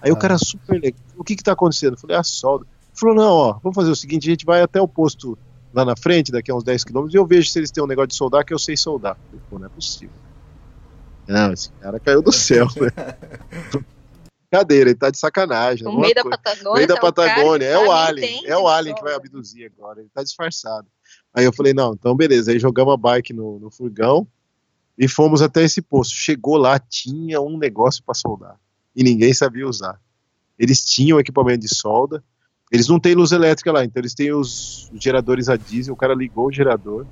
[0.00, 0.14] Aí ah.
[0.14, 1.00] o cara super legal.
[1.16, 1.94] O que que tá acontecendo?
[1.94, 2.64] Eu falei: A solda.
[2.64, 5.38] Ele falou: Não, ó, vamos fazer o seguinte: a gente vai até o posto
[5.72, 7.86] lá na frente, daqui a uns 10 quilômetros, e eu vejo se eles têm um
[7.86, 9.16] negócio de soldar que eu sei soldar.
[9.16, 10.14] Eu falei, Pô, não é possível.
[11.26, 12.90] Não, esse cara caiu do céu, né?
[14.48, 15.84] Cadeira, ele tá de sacanagem.
[15.84, 16.64] No meio da Patagônia.
[16.64, 17.66] No meio da Patagônia.
[17.66, 18.46] É o Alien.
[18.46, 20.00] É o Alien que vai abduzir agora.
[20.00, 20.86] Ele tá disfarçado.
[21.34, 22.52] Aí eu falei, não, então beleza.
[22.52, 24.26] Aí jogamos a bike no, no furgão
[24.98, 26.14] e fomos até esse posto.
[26.14, 28.56] Chegou lá, tinha um negócio para soldar.
[28.94, 30.00] E ninguém sabia usar.
[30.58, 32.24] Eles tinham equipamento de solda.
[32.72, 35.94] Eles não têm luz elétrica lá, então eles têm os geradores a diesel.
[35.94, 37.06] O cara ligou o gerador.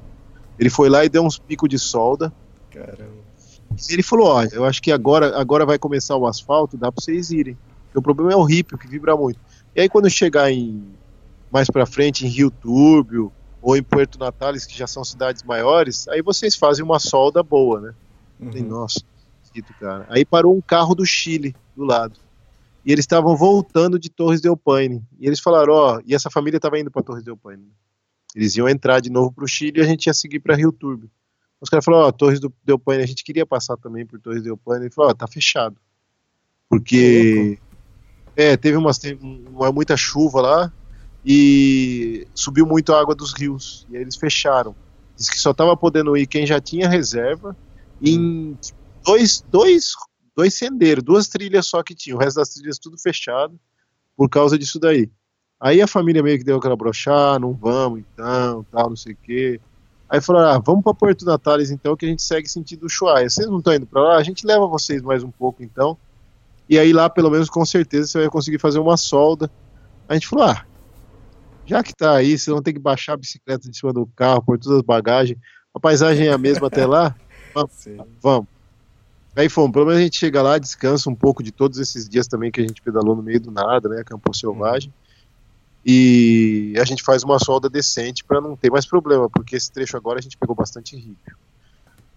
[0.58, 2.32] Ele foi lá e deu uns picos de solda.
[2.70, 3.24] Caramba.
[3.88, 7.30] Ele falou: ó, eu acho que agora, agora vai começar o asfalto, dá para vocês
[7.30, 7.56] irem.
[7.86, 9.38] Porque o problema é o ripio, que vibra muito.
[9.74, 10.82] E aí quando chegar em
[11.50, 13.32] mais para frente, em Rio Túrbio
[13.64, 17.80] ou em Puerto Natales, que já são cidades maiores, aí vocês fazem uma solda boa,
[17.80, 17.94] né?
[18.38, 18.48] Uhum.
[18.48, 19.00] Falei, nossa,
[19.80, 20.06] cara.
[20.10, 22.20] Aí parou um carro do Chile do lado.
[22.84, 25.02] E eles estavam voltando de Torres del Paine.
[25.18, 27.66] E eles falaram, ó, e essa família estava indo para Torres del Paine.
[28.36, 30.70] Eles iam entrar de novo para o Chile e a gente ia seguir para Rio
[30.70, 31.10] Túrbio.
[31.58, 34.42] Os caras falaram, ó, Torres do Del Paine, a gente queria passar também por Torres
[34.42, 34.84] Del Paine.
[34.84, 35.76] Ele falou, ó, tá fechado.
[36.68, 37.58] Porque
[38.36, 40.72] é, teve umas tem uma, muita chuva lá
[41.24, 43.86] e subiu muito a água dos rios.
[43.90, 44.74] E aí eles fecharam.
[45.16, 47.56] Diz que só tava podendo ir quem já tinha reserva
[48.02, 48.58] em
[49.04, 49.92] dois, dois,
[50.36, 52.14] dois sendeiros, duas trilhas só que tinha.
[52.14, 53.58] O resto das trilhas tudo fechado
[54.16, 55.10] por causa disso daí.
[55.60, 59.18] Aí a família meio que deu aquela brochar, não vamos então, tal, não sei o
[59.22, 59.60] quê.
[60.08, 63.28] Aí falaram, ah, vamos para Porto Natales então, que a gente segue sentido Ushuaia.
[63.30, 64.16] Vocês não estão indo para lá?
[64.16, 65.96] A gente leva vocês mais um pouco então.
[66.68, 69.50] E aí lá, pelo menos, com certeza, você vai conseguir fazer uma solda.
[70.08, 70.66] A gente falou, ah,
[71.66, 74.42] já que tá aí, vocês vão ter que baixar a bicicleta de cima do carro,
[74.42, 75.38] por todas as bagagens.
[75.74, 77.14] A paisagem é a mesma até lá.
[77.54, 77.86] Vamos,
[78.20, 78.48] vamos.
[79.36, 82.26] Aí fomos, pelo menos a gente chega lá, descansa um pouco de todos esses dias
[82.26, 84.02] também que a gente pedalou no meio do nada, né?
[84.02, 84.90] Campo Selvagem.
[84.90, 85.04] Hum
[85.84, 89.96] e a gente faz uma solda decente para não ter mais problema, porque esse trecho
[89.96, 91.36] agora a gente pegou bastante rípido.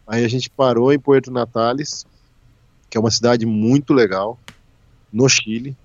[0.07, 2.05] Aí a gente parou em Puerto Natales,
[2.89, 4.39] que é uma cidade muito legal,
[5.11, 5.75] no Chile,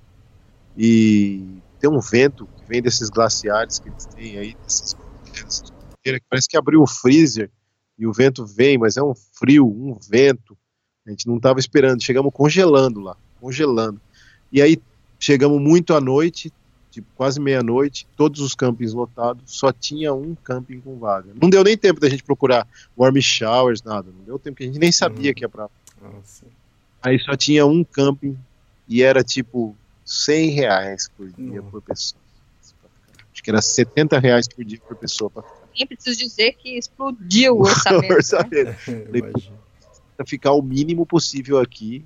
[0.78, 1.44] e
[1.82, 4.94] tem um vento que vem desses glaciares que eles têm aí, dessas,
[6.00, 7.50] que parece que abriu o freezer
[7.98, 10.56] e o vento vem, mas é um frio, um vento.
[11.04, 14.00] A gente não estava esperando, chegamos congelando lá, congelando.
[14.52, 14.80] E aí
[15.18, 16.52] chegamos muito à noite,
[16.88, 21.32] tipo, quase meia-noite, todos os campings lotados, só tinha um camping com vaga.
[21.40, 22.64] Não deu nem tempo da gente procurar
[22.96, 24.08] warm showers, nada.
[24.16, 25.34] Não deu tempo, que a gente nem sabia hum.
[25.34, 25.68] que ia pra.
[26.00, 26.46] Nossa.
[27.02, 28.38] Aí só tinha um camping
[28.86, 32.20] e era tipo 100 reais por dia por pessoa.
[33.32, 35.68] Acho que era 70 reais por dia por pessoa pra ficar.
[35.74, 38.12] Nem preciso dizer que explodiu o orçamento.
[38.14, 38.76] orçamento.
[39.12, 40.24] Né?
[40.24, 42.04] ficar o mínimo possível aqui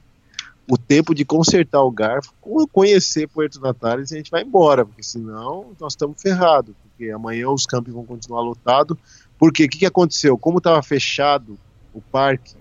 [0.69, 2.33] o tempo de consertar o garfo,
[2.73, 7.49] conhecer Puerto Natales e a gente vai embora, porque senão nós estamos ferrados, porque amanhã
[7.51, 8.99] os campos vão continuar lotados.
[9.39, 10.37] Porque o que, que aconteceu?
[10.37, 11.59] Como estava fechado
[11.95, 12.57] o parque,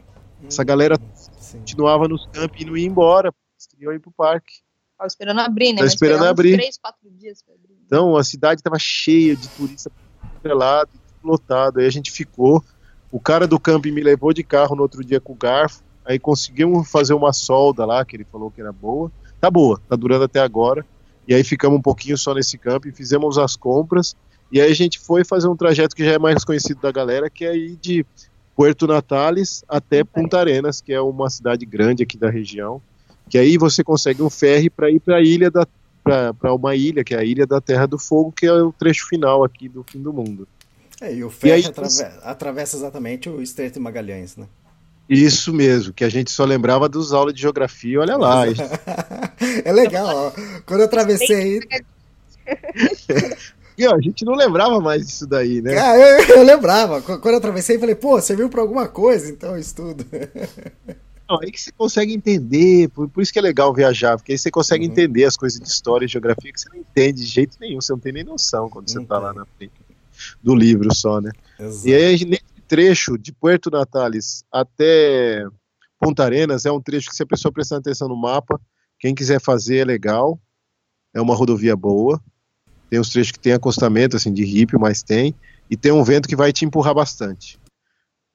[0.45, 0.99] essa galera
[1.39, 1.59] Sim.
[1.59, 4.64] continuava nos campos e não ia embora, eles queriam ir para o parque.
[4.95, 5.77] Estava esperando abrir, né?
[5.77, 6.53] Tava esperando abrir.
[6.53, 7.75] Três, quatro dias abrir.
[7.85, 9.91] Então a cidade estava cheia de turistas
[10.43, 10.89] lado,
[11.23, 11.79] lotado.
[11.79, 12.63] Aí a gente ficou.
[13.11, 16.19] O cara do camping me levou de carro no outro dia com o garfo Aí
[16.19, 19.11] conseguimos fazer uma solda lá, que ele falou que era boa.
[19.41, 20.85] Tá boa, tá durando até agora.
[21.27, 24.15] E aí ficamos um pouquinho só nesse campo e fizemos as compras.
[24.51, 27.27] E aí a gente foi fazer um trajeto que já é mais conhecido da galera,
[27.27, 28.05] que é ir de
[28.55, 32.79] Puerto Natales até Punta Arenas, que é uma cidade grande aqui da região.
[33.29, 35.67] Que aí você consegue um ferry para ir para a ilha da
[36.05, 39.07] para uma ilha, que é a Ilha da Terra do Fogo, que é o trecho
[39.07, 40.47] final aqui do fim do mundo.
[41.01, 44.45] É, e o ferry e aí, atravessa, atravessa exatamente o Estreito de Magalhães, né?
[45.09, 48.43] Isso mesmo, que a gente só lembrava dos aulas de geografia, olha lá.
[49.65, 50.31] é legal, ó.
[50.65, 51.59] Quando eu atravessei.
[53.77, 55.77] E, ó, a gente não lembrava mais disso daí, né?
[55.77, 57.01] Ah, eu, eu, lembrava.
[57.01, 60.05] Quando eu atravessei, falei, pô, você viu pra alguma coisa, então estudo.
[61.27, 64.37] Não, aí que você consegue entender, por, por, isso que é legal viajar, porque aí
[64.37, 64.91] você consegue uhum.
[64.91, 67.91] entender as coisas de história e geografia que você não entende de jeito nenhum, você
[67.91, 69.73] não tem nem noção quando você tá lá na frente
[70.41, 71.31] do livro só, né?
[71.59, 71.87] Exato.
[71.87, 75.45] E aí, trecho de Puerto Natales até
[75.99, 78.59] Punta Arenas é um trecho que, se a pessoa prestar atenção no mapa,
[78.99, 80.39] quem quiser fazer é legal.
[81.13, 82.21] É uma rodovia boa.
[82.89, 85.33] Tem uns trechos que tem acostamento, assim, de rípio, mas tem.
[85.69, 87.57] E tem um vento que vai te empurrar bastante.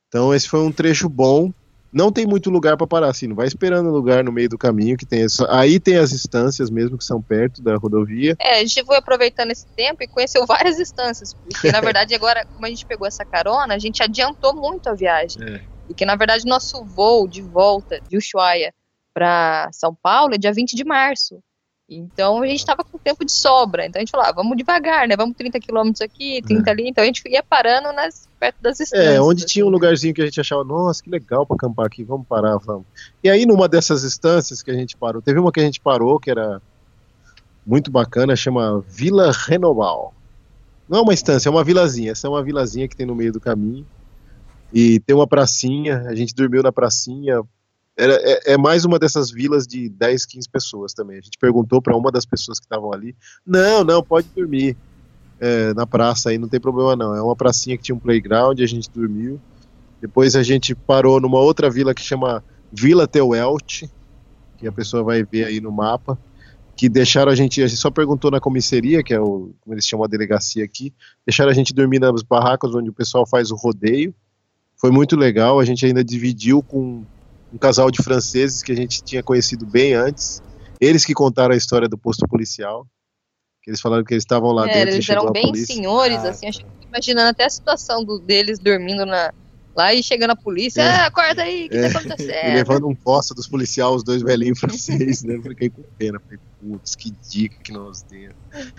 [0.09, 1.53] Então, esse foi um trecho bom
[1.93, 4.97] não tem muito lugar para parar, assim, não vai esperando lugar no meio do caminho
[4.97, 5.47] que tem essa...
[5.51, 8.37] aí tem as estâncias mesmo que são perto da rodovia.
[8.39, 12.47] É, a gente foi aproveitando esse tempo e conheceu várias estâncias, porque na verdade agora,
[12.47, 15.43] como a gente pegou essa carona, a gente adiantou muito a viagem.
[15.43, 15.61] É.
[15.87, 18.73] Porque na verdade nosso voo de volta de Ushuaia
[19.13, 21.43] para São Paulo é dia 20 de março.
[21.91, 23.85] Então a gente estava com tempo de sobra.
[23.85, 25.17] Então a gente falou, ah, vamos devagar, né?
[25.17, 26.73] Vamos 30 quilômetros aqui, 30 é.
[26.73, 26.89] ali.
[26.89, 29.15] Então a gente ia parando nas, perto das estâncias.
[29.15, 29.55] É, onde assim.
[29.55, 32.57] tinha um lugarzinho que a gente achava, nossa, que legal para acampar aqui, vamos parar,
[32.59, 32.87] vamos.
[33.25, 36.21] E aí numa dessas estâncias que a gente parou, teve uma que a gente parou
[36.21, 36.63] que era
[37.67, 40.15] muito bacana, chama Vila Renoval.
[40.89, 42.13] Não é uma estância, é uma vilazinha.
[42.13, 43.87] Essa é uma vilazinha que tem no meio do caminho.
[44.73, 47.43] E tem uma pracinha, a gente dormiu na pracinha,
[48.01, 51.19] era, é, é, mais uma dessas vilas de 10, 15 pessoas também.
[51.19, 53.15] A gente perguntou para uma das pessoas que estavam ali:
[53.47, 54.77] não, não, pode dormir
[55.39, 57.15] é, na praça aí, não tem problema não.
[57.15, 59.41] É uma pracinha que tinha um playground, a gente dormiu.
[60.01, 62.43] Depois a gente parou numa outra vila que chama
[62.73, 63.83] Vila Teuelt,
[64.57, 66.19] que a pessoa vai ver aí no mapa,
[66.75, 69.87] que deixaram a gente, a gente só perguntou na comissaria, que é o, como eles
[69.87, 70.95] chamam a delegacia aqui,
[71.27, 74.15] deixaram a gente dormir nas barracas onde o pessoal faz o rodeio.
[74.79, 77.05] Foi muito legal, a gente ainda dividiu com
[77.53, 80.43] um casal de franceses que a gente tinha conhecido bem antes.
[80.81, 82.87] Eles que contaram a história do posto policial.
[83.63, 84.95] Que eles falaram que eles estavam lá é, dentro.
[84.95, 85.75] Eles eram bem polícia.
[85.75, 86.47] senhores, ah, assim,
[86.89, 89.33] imaginando até a situação do, deles dormindo na,
[89.77, 90.89] lá e chegando a polícia, é.
[90.89, 91.91] ah, acorda aí, o que tá é.
[91.91, 92.31] tá acontecendo?
[92.51, 95.37] E levando um posto dos policiais, os dois velhinhos franceses, né?
[95.37, 96.19] Eu fiquei com pena.
[96.21, 98.35] Falei, putz, que dica que nós demos.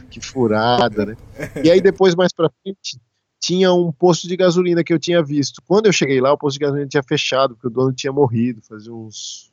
[0.09, 1.15] Que furada, né?
[1.63, 2.99] E aí depois, mais pra frente,
[3.41, 5.61] tinha um posto de gasolina que eu tinha visto.
[5.65, 8.61] Quando eu cheguei lá, o posto de gasolina tinha fechado, porque o dono tinha morrido,
[8.61, 9.51] fazia uns,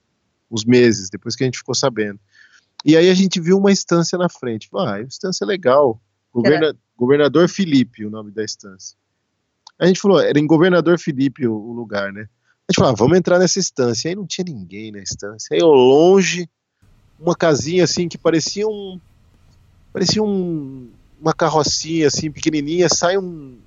[0.51, 2.21] uns meses, depois que a gente ficou sabendo.
[2.85, 4.69] E aí a gente viu uma estância na frente.
[4.77, 6.01] Ah, estância legal.
[6.33, 8.97] Governa Governador Felipe, o nome da estância.
[9.79, 12.23] A gente falou, era em Governador Felipe o, o lugar, né?
[12.69, 14.11] A gente falou, ah, vamos entrar nessa estância.
[14.11, 15.55] Aí não tinha ninguém na estância.
[15.55, 16.49] Aí ao longe,
[17.19, 19.01] uma casinha assim que parecia um.
[19.93, 23.59] Parecia um, uma carrocinha assim, pequenininha, sai um,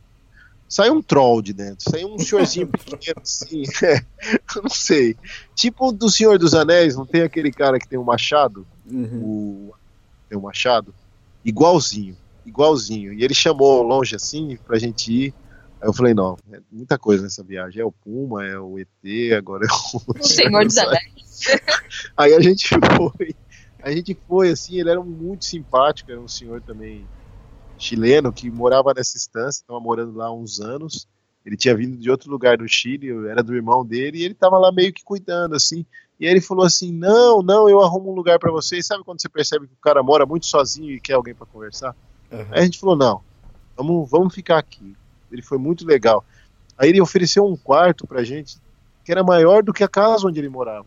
[0.72, 3.98] sai um troll de dentro, sai um senhorzinho pequeno assim, é,
[4.56, 5.18] eu não sei.
[5.54, 8.66] Tipo do Senhor dos Anéis, não tem aquele cara que tem um machado?
[8.90, 9.22] Uhum.
[9.22, 9.74] O,
[10.30, 10.96] tem um machado?
[11.44, 12.16] Igualzinho,
[12.46, 13.12] igualzinho.
[13.12, 15.34] E ele chamou longe assim pra gente ir.
[15.82, 17.82] Aí eu falei, não, é muita coisa nessa viagem.
[17.82, 20.02] É o Puma, é o ET, agora é o.
[20.18, 21.42] O Senhor dos Anéis.
[22.16, 23.36] Aí a gente foi.
[23.84, 27.04] A gente foi, assim, ele era muito simpático, era um senhor também
[27.82, 31.08] chileno que morava nessa estância, estava morando lá há uns anos.
[31.44, 34.60] Ele tinha vindo de outro lugar do Chile, era do irmão dele, e ele estava
[34.60, 35.86] lá meio que cuidando, assim.
[36.20, 38.86] E aí ele falou assim: Não, não, eu arrumo um lugar para vocês.
[38.86, 41.96] Sabe quando você percebe que o cara mora muito sozinho e quer alguém para conversar?
[42.32, 42.46] Uhum.
[42.52, 43.22] Aí a gente falou: Não,
[43.76, 44.96] vamos, vamos ficar aqui.
[45.32, 46.24] Ele foi muito legal.
[46.78, 48.58] Aí ele ofereceu um quarto pra gente
[49.04, 50.86] que era maior do que a casa onde ele morava,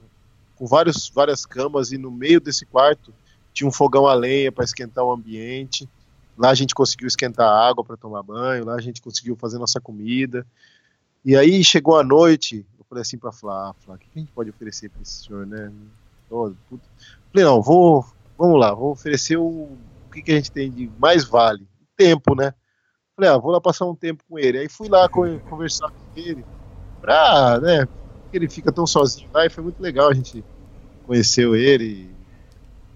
[0.54, 3.12] com vários, várias camas, e no meio desse quarto
[3.52, 5.88] tinha um fogão a lenha para esquentar o ambiente.
[6.36, 9.80] Lá a gente conseguiu esquentar água para tomar banho, lá a gente conseguiu fazer nossa
[9.80, 10.46] comida.
[11.24, 14.32] E aí chegou a noite, eu falei assim para Flá, Flá, o que a gente
[14.32, 15.72] pode oferecer para esse senhor, né?
[16.30, 16.52] Oh,
[17.32, 18.04] falei, não, vou,
[18.36, 21.66] vamos lá, vou oferecer o, o que, que a gente tem de mais vale,
[21.96, 22.52] tempo, né?
[23.16, 24.58] Falei, ah, vou lá passar um tempo com ele.
[24.58, 26.44] Aí fui lá conversar com ele,
[27.00, 27.88] pra, né,
[28.32, 30.44] ele fica tão sozinho lá, e foi muito legal, a gente
[31.06, 32.13] conheceu ele,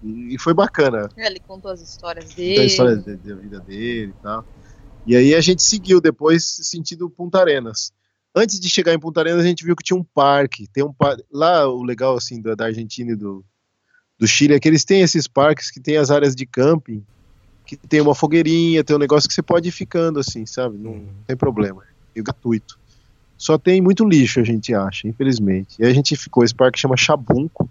[0.03, 1.09] e, foi bacana.
[1.17, 2.65] É, ele contou as histórias dele.
[2.65, 4.45] As histórias da vida dele e tal.
[5.05, 7.91] E aí a gente seguiu depois sentido Punta Arenas.
[8.35, 10.67] Antes de chegar em Punta Arenas, a gente viu que tinha um parque.
[10.67, 11.17] Tem um par...
[11.31, 13.43] Lá o legal assim da, Argentina e do,
[14.17, 17.03] do Chile é que eles têm esses parques que tem as áreas de camping,
[17.65, 20.77] que tem uma fogueirinha, tem um negócio que você pode ir ficando assim, sabe?
[20.77, 21.09] Não, uhum.
[21.25, 21.83] tem problema.
[22.15, 22.79] É gratuito.
[23.37, 25.75] Só tem muito lixo, a gente acha, infelizmente.
[25.79, 27.69] E a gente ficou, esse parque chama Chabunco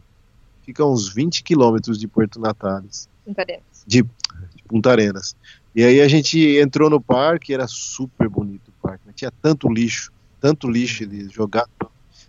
[0.69, 3.09] fica a uns 20 quilômetros de Porto Natales.
[3.25, 3.85] Punta Arenas.
[3.87, 5.35] De, de Punta Arenas.
[5.75, 9.15] E aí a gente entrou no parque, era super bonito o parque, né?
[9.17, 11.71] tinha tanto lixo, tanto lixo ali jogado,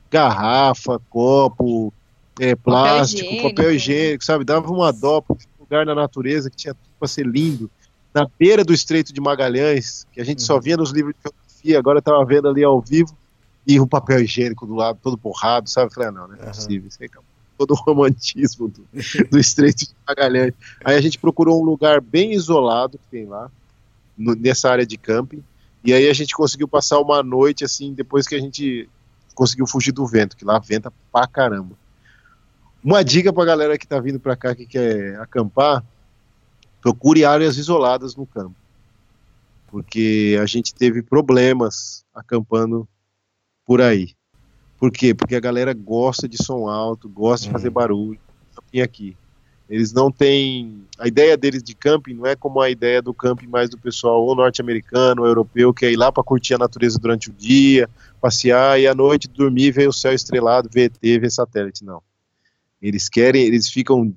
[0.10, 1.94] garrafa, copo,
[2.40, 3.56] é, plástico, papel higiênico.
[3.56, 4.46] papel higiênico, sabe?
[4.46, 7.70] Dava uma dó um lugar na natureza que tinha tudo para ser lindo.
[8.14, 10.46] Na beira do Estreito de Magalhães, que a gente uhum.
[10.46, 13.14] só via nos livros de geografia, agora estava vendo ali ao vivo,
[13.68, 15.88] e o papel higiênico do lado, todo borrado, sabe?
[15.88, 18.88] Eu falei, ah, não, não é possível, isso aí acabou todo o romantismo do,
[19.30, 20.54] do Estreito de Magalhães.
[20.86, 23.52] Aí a gente procurou um lugar bem isolado que tem lá,
[24.18, 25.44] no, nessa área de camping,
[25.84, 28.88] e aí a gente conseguiu passar uma noite assim, depois que a gente
[29.36, 31.76] conseguiu fugir do vento, que lá venta pra caramba.
[32.82, 35.84] Uma dica pra galera que tá vindo pra cá que quer acampar,
[36.82, 38.56] procure áreas isoladas no campo.
[39.68, 42.88] Porque a gente teve problemas acampando
[43.66, 44.16] por aí.
[44.80, 45.14] Por quê?
[45.14, 47.74] Porque a galera gosta de som alto, gosta de fazer uhum.
[47.74, 48.20] barulho.
[48.72, 49.16] E aqui.
[49.70, 50.84] Eles não têm.
[50.98, 54.24] A ideia deles de camping não é como a ideia do camping mais do pessoal
[54.24, 57.88] ou norte-americano ou europeu, que é ir lá para curtir a natureza durante o dia,
[58.20, 61.86] passear e à noite dormir, ver o céu estrelado, ver ET, ver satélite.
[61.86, 62.02] Não.
[62.82, 64.12] Eles querem, eles ficam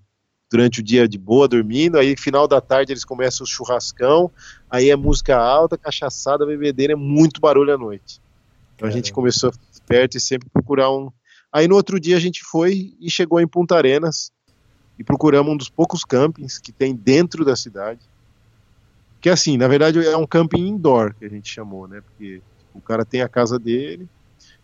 [0.51, 4.31] durante o dia de boa dormindo, aí final da tarde eles começam o churrascão,
[4.71, 8.21] aí é música alta, cachaçada, bebedeira, é muito barulho à noite.
[8.83, 9.53] Então a gente começou a
[9.87, 11.09] perto e sempre procurar um.
[11.53, 14.33] Aí no outro dia a gente foi e chegou em Punta Arenas
[14.99, 18.01] e procuramos um dos poucos campings que tem dentro da cidade.
[19.21, 22.01] Que assim, na verdade é um camping indoor que a gente chamou, né?
[22.01, 22.43] Porque
[22.75, 24.09] o cara tem a casa dele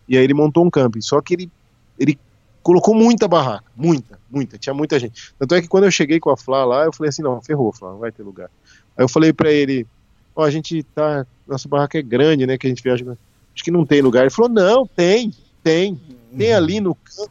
[0.09, 1.01] e aí ele montou um camping.
[1.01, 1.53] Só que ele,
[1.97, 2.19] ele
[2.61, 5.33] colocou muita barraca, muita, muita, tinha muita gente.
[5.39, 7.73] Tanto é que quando eu cheguei com a Flá lá, eu falei assim, não, ferrou,
[7.73, 8.51] Flá, não vai ter lugar.
[8.97, 9.87] Aí eu falei para ele,
[10.35, 13.17] ó, oh, a gente tá, nossa barraca é grande, né, que a gente viaja
[13.59, 14.23] acho que não tem lugar.
[14.23, 15.33] Ele falou, não, tem,
[15.63, 16.01] tem.
[16.37, 17.31] Tem ali no campo,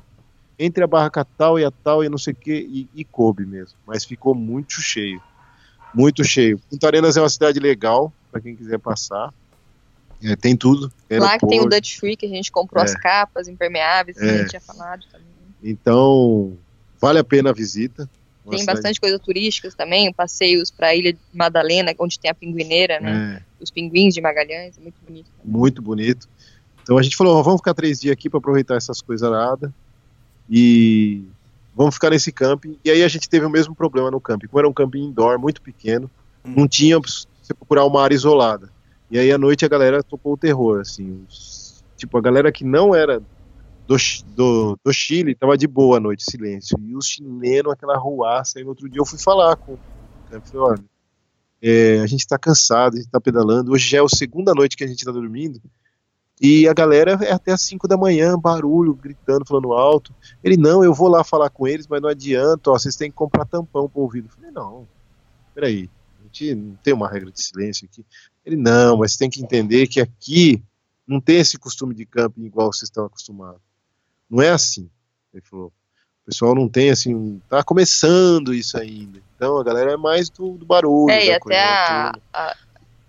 [0.60, 3.46] entre a barraca tal e a tal e não sei o que, e, e coube
[3.46, 3.78] mesmo.
[3.86, 5.22] Mas ficou muito cheio.
[5.94, 6.60] Muito cheio.
[6.70, 9.34] Punta Arenas é uma cidade legal, para quem quiser passar.
[10.22, 10.92] É, tem tudo.
[11.10, 12.86] Lá que tem o Dutch Free, que a gente comprou é.
[12.86, 15.28] as capas impermeáveis, que a gente tinha falado também.
[15.64, 16.58] Então,
[17.00, 18.10] vale a pena a visita.
[18.50, 23.00] Tem bastante coisa turística também, passeios para a Ilha de Madalena, onde tem a pinguineira,
[23.00, 23.41] né?
[23.41, 23.64] É.
[23.64, 25.30] Os pinguins de Magalhães, é muito bonito.
[25.38, 25.60] Também.
[25.60, 26.30] Muito bonito.
[26.84, 29.74] Então a gente falou, vamos ficar três dias aqui para aproveitar essas coisas nada
[30.50, 31.24] e
[31.76, 32.78] vamos ficar nesse camping.
[32.84, 34.48] E aí a gente teve o mesmo problema no camping.
[34.48, 36.10] Como era um camping indoor, muito pequeno,
[36.45, 36.54] hum.
[36.56, 38.70] não tinha você procurar uma área isolada.
[39.12, 41.26] E aí à noite a galera tocou o terror, assim.
[41.28, 43.22] Os, tipo, a galera que não era
[43.88, 43.96] do,
[44.36, 46.78] do, do Chile tava de boa à noite, silêncio.
[46.82, 48.60] E os chilenos, aquela ruaça.
[48.60, 49.80] Aí no outro dia eu fui falar com o
[50.30, 50.84] cara, falei, olha,
[51.62, 53.72] é, a gente tá cansado, a gente tá pedalando.
[53.72, 55.62] Hoje já é a segunda noite que a gente tá dormindo.
[56.40, 60.14] E a galera é até as 5 da manhã, barulho, gritando, falando alto.
[60.44, 63.16] Ele, não, eu vou lá falar com eles, mas não adianta, ó, vocês têm que
[63.16, 64.28] comprar tampão pro ouvido.
[64.28, 64.88] Eu falei, não,
[65.56, 68.06] peraí, a gente não tem uma regra de silêncio aqui.
[68.46, 70.62] Ele, não, mas tem que entender que aqui
[71.08, 73.66] não tem esse costume de camping igual vocês estão acostumados.
[74.30, 74.90] Não é assim.
[75.34, 79.20] Ele falou, o pessoal não tem assim, tá começando isso ainda.
[79.36, 81.12] Então a galera é mais do, do barulho.
[81.12, 82.56] É, e até a, a,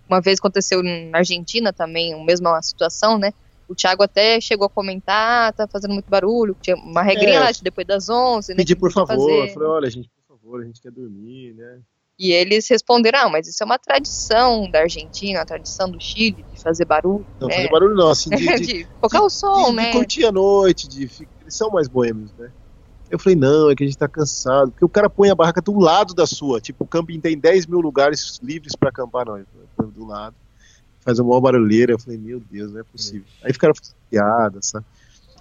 [0.07, 3.33] uma vez aconteceu na Argentina também, a mesma situação, né?
[3.67, 7.39] O Thiago até chegou a comentar, ah, tá fazendo muito barulho, tinha uma regrinha é,
[7.39, 8.57] lá de depois das 11, né?
[8.57, 9.53] Pedir por favor, fazer.
[9.53, 11.79] falei, olha, gente, por favor, a gente quer dormir, né?
[12.19, 16.45] E eles responderam, ah, mas isso é uma tradição da Argentina, uma tradição do Chile,
[16.53, 17.25] de fazer barulho.
[17.39, 17.55] Não, né?
[17.55, 19.85] fazer barulho não, assim, de, de, de focar o som, de, né?
[19.85, 22.51] De curtir a noite, de, eles são mais boêmios, né?
[23.09, 24.71] Eu falei, não, é que a gente tá cansado.
[24.71, 26.61] Porque o cara põe a barraca do lado da sua.
[26.61, 29.37] Tipo, o camping tem 10 mil lugares livres para acampar, não.
[29.37, 30.35] Ele põe do lado.
[30.99, 31.93] Faz uma maior barulheira.
[31.93, 33.25] Eu falei, meu Deus, não é possível.
[33.41, 33.47] É.
[33.47, 33.73] Aí ficaram
[34.11, 34.85] piadas, sabe?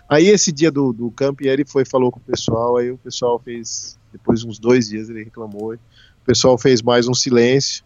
[0.09, 2.79] Aí esse dia do, do camping, ele foi, falou com o pessoal.
[2.79, 5.77] Aí o pessoal fez, depois de uns dois dias, ele reclamou.
[6.29, 7.83] O pessoal fez mais um silêncio.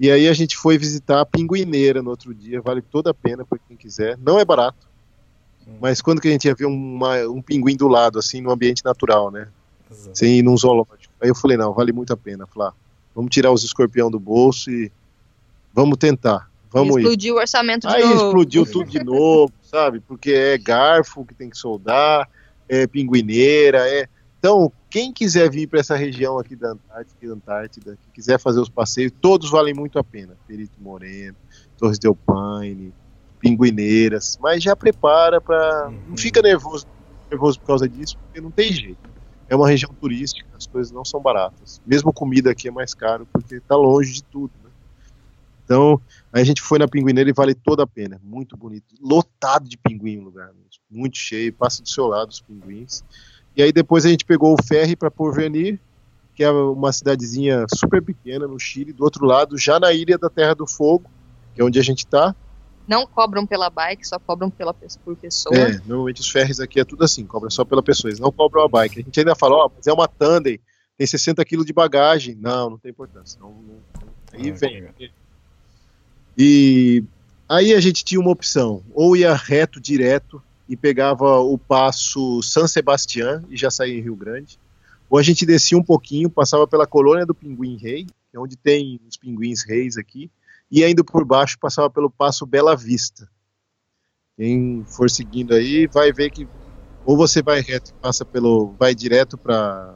[0.00, 2.60] E aí a gente foi visitar a Pinguineira no outro dia.
[2.60, 4.18] Vale toda a pena para quem quiser.
[4.18, 4.88] Não é barato
[5.80, 8.84] mas quando que a gente ia ver uma, um pinguim do lado, assim, no ambiente
[8.84, 9.48] natural, né?
[9.90, 10.18] Exato.
[10.18, 11.12] Sem ir num zoológico.
[11.20, 12.46] Aí eu falei, não, vale muito a pena.
[12.46, 12.72] Falar,
[13.14, 14.90] vamos tirar os escorpião do bolso e
[15.72, 16.50] vamos tentar.
[16.70, 17.38] Vamos explodiu ir.
[17.38, 18.26] o orçamento de Aí novo.
[18.26, 20.00] explodiu tudo de novo, sabe?
[20.00, 22.28] Porque é garfo que tem que soldar,
[22.68, 24.08] é pinguineira, é.
[24.44, 28.68] Então, quem quiser vir para essa região aqui da Antártida, Antártida, que quiser fazer os
[28.68, 30.36] passeios, todos valem muito a pena.
[30.46, 31.34] Perito Moreno,
[31.78, 32.92] Torres del Paine,
[33.40, 35.98] pinguineiras, mas já prepara para uhum.
[36.08, 36.86] não fica nervoso,
[37.30, 38.98] nervoso por causa disso, porque não tem jeito.
[39.48, 41.80] É uma região turística, as coisas não são baratas.
[41.86, 44.52] Mesmo comida aqui é mais caro porque está longe de tudo.
[44.62, 44.68] Né?
[45.64, 45.98] Então,
[46.30, 48.20] a gente foi na Pinguineira e vale toda a pena.
[48.22, 48.94] Muito bonito.
[49.00, 50.82] Lotado de pinguim o lugar mesmo.
[50.90, 51.50] Muito cheio.
[51.50, 53.02] Passa do seu lado os pinguins.
[53.56, 55.78] E aí depois a gente pegou o ferry para Porvenir,
[56.34, 58.92] que é uma cidadezinha super pequena no Chile.
[58.92, 61.08] Do outro lado, já na Ilha da Terra do Fogo,
[61.54, 62.34] que é onde a gente está
[62.86, 65.56] não cobram pela bike, só cobram pela, por pessoa.
[65.56, 68.64] É, normalmente os ferries aqui é tudo assim, cobra só pela pessoa, eles não cobram
[68.64, 69.00] a bike.
[69.00, 70.60] A gente ainda fala, ó, oh, mas é uma Tandem,
[70.96, 72.36] tem 60 kg de bagagem.
[72.40, 73.40] Não, não tem importância.
[73.40, 73.78] Não, não,
[74.32, 74.88] aí ah, vem.
[76.36, 77.04] E
[77.48, 82.66] aí a gente tinha uma opção, ou ia reto, direto, e pegava o passo San
[82.66, 84.58] Sebastián e já saía em Rio Grande,
[85.08, 88.56] ou a gente descia um pouquinho, passava pela colônia do Pinguim Rei, que é onde
[88.56, 90.30] tem os pinguins reis aqui,
[90.70, 93.28] e indo por baixo passava pelo Passo Bela Vista.
[94.36, 96.48] Quem for seguindo aí vai ver que
[97.04, 99.94] ou você vai reto, passa pelo, vai direto para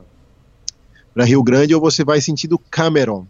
[1.14, 3.26] para Rio Grande ou você vai sentido Cameron.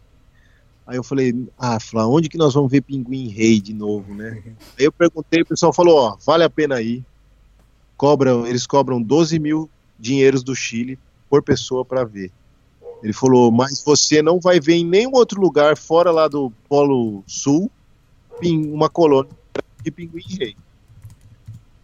[0.87, 4.43] Aí eu falei, ah, Flá, onde que nós vamos ver Pinguim Rei de novo, né?
[4.79, 7.05] Aí eu perguntei, o pessoal falou, ó, vale a pena ir.
[7.99, 9.69] Cobram, eles cobram 12 mil
[9.99, 12.33] dinheiros do Chile por pessoa para ver.
[13.03, 17.23] Ele falou, mas você não vai ver em nenhum outro lugar fora lá do Polo
[17.27, 17.71] Sul
[18.41, 19.31] uma colônia
[19.83, 20.57] de pinguim rei.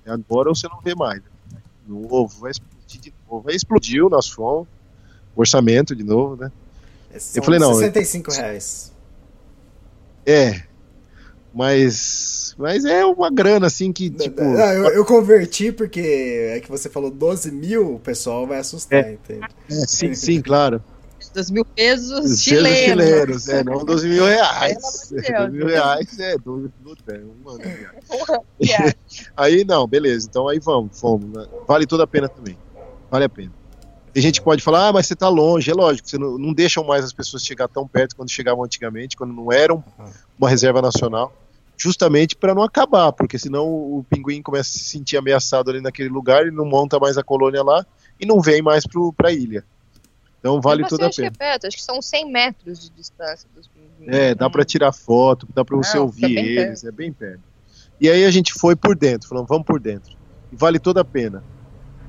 [0.07, 1.21] Agora você não vê mais.
[1.21, 1.61] Né?
[1.87, 3.49] Novo, vai explodir de novo.
[3.49, 4.69] Aí explodiu, nós fomos.
[5.37, 6.53] Orçamento de novo, né?
[7.35, 7.75] eu falei, não.
[7.75, 8.93] 65 reais.
[10.25, 10.63] É.
[11.55, 12.55] Mas.
[12.59, 14.43] Mas é uma grana, assim, que, tipo.
[14.43, 19.05] Não, eu, eu, converti porque é que você falou 12 mil, o pessoal vai assustar,
[19.05, 19.47] é, entende?
[19.71, 20.83] É, sim, sim, claro.
[21.35, 23.05] 12 mil pesos chilenos.
[23.05, 25.11] chilenos, é, não 12 mil reais.
[25.11, 26.97] 12 mil reais é, 12 mil
[29.37, 31.29] Aí não, beleza, então aí vamos, fomos.
[31.33, 31.47] Né?
[31.67, 32.57] Vale toda a pena também.
[33.11, 33.53] Vale a pena.
[34.13, 36.53] Tem gente que pode falar, ah, mas você tá longe, é lógico, você não, não
[36.53, 39.83] deixam mais as pessoas chegar tão perto quando chegavam antigamente, quando não eram
[40.39, 41.33] uma reserva nacional.
[41.77, 46.09] Justamente para não acabar, porque senão o pinguim começa a se sentir ameaçado ali naquele
[46.09, 47.85] lugar e não monta mais a colônia lá
[48.19, 48.85] e não vem mais
[49.17, 49.65] para a ilha.
[50.39, 51.31] Então vale toda a pena.
[51.31, 54.15] Que é perto, acho que são 100 metros de distância dos pinguins.
[54.15, 56.89] É, dá para tirar foto, dá para você ouvir eles, perto.
[56.89, 57.41] é bem perto.
[58.01, 60.17] E aí a gente foi por dentro, falando, vamos por dentro.
[60.53, 61.43] E vale toda a pena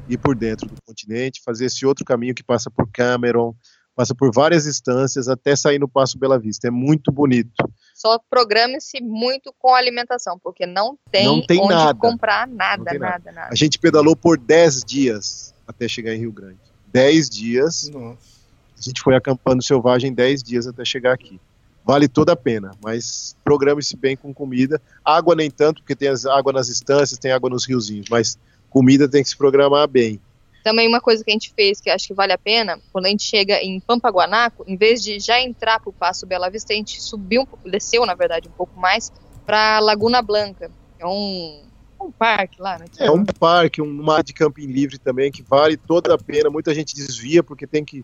[0.10, 3.56] ir por dentro do continente, fazer esse outro caminho que passa por Cameron,
[3.96, 6.68] passa por várias instâncias até sair no Passo Bela Vista.
[6.68, 7.52] É muito bonito.
[7.94, 11.98] Só programe-se muito com alimentação, porque não tem, não tem onde nada.
[11.98, 16.32] comprar nada, nada, nada, nada, A gente pedalou por 10 dias até chegar em Rio
[16.32, 16.60] Grande.
[16.92, 17.90] 10 dias.
[17.90, 18.36] Nossa.
[18.78, 21.40] A gente foi acampando selvagem 10 dias até chegar aqui.
[21.86, 24.82] Vale toda a pena, mas programe-se bem com comida.
[25.04, 28.38] Água nem tanto, porque tem água nas estâncias, tem água nos riozinhos, mas
[28.70, 30.20] comida tem que se programar bem.
[30.66, 33.10] Também uma coisa que a gente fez que acho que vale a pena, quando a
[33.10, 36.76] gente chega em Pampaguanaco, em vez de já entrar para o Passo Bela Vista, a
[36.76, 39.14] gente subiu, desceu na verdade um pouco mais
[39.46, 40.72] para Laguna Blanca.
[40.98, 41.62] É um,
[42.02, 42.86] um parque lá, né?
[42.98, 46.50] É um parque, um mar de camping livre também que vale toda a pena.
[46.50, 48.04] Muita gente desvia porque tem que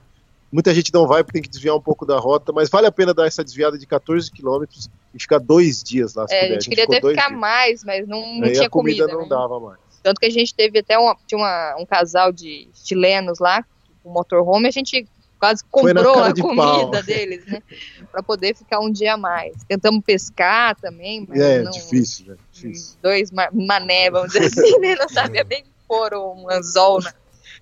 [0.51, 2.91] Muita gente não vai porque tem que desviar um pouco da rota, mas vale a
[2.91, 6.26] pena dar essa desviada de 14 quilômetros e ficar dois dias lá.
[6.30, 6.43] É, puder.
[6.43, 7.39] a gente queria até ficar dias.
[7.39, 9.05] mais, mas não, não tinha a comida.
[9.05, 9.30] comida não né?
[9.30, 9.80] dava mais.
[10.04, 13.66] Tanto que a gente teve até uma, tinha uma, um casal de chilenos lá,
[14.04, 15.08] um motorhome, a gente
[15.39, 16.91] quase comprou a de comida pau.
[17.04, 17.64] deles, né?
[18.12, 19.56] para poder ficar um dia a mais.
[19.68, 22.36] Tentamos pescar também, mas é, não, difícil, né?
[22.52, 22.97] Difícil.
[23.02, 24.95] Dois mané, vamos dizer assim, né?
[24.95, 27.12] Não sabia bem pôr um anzol na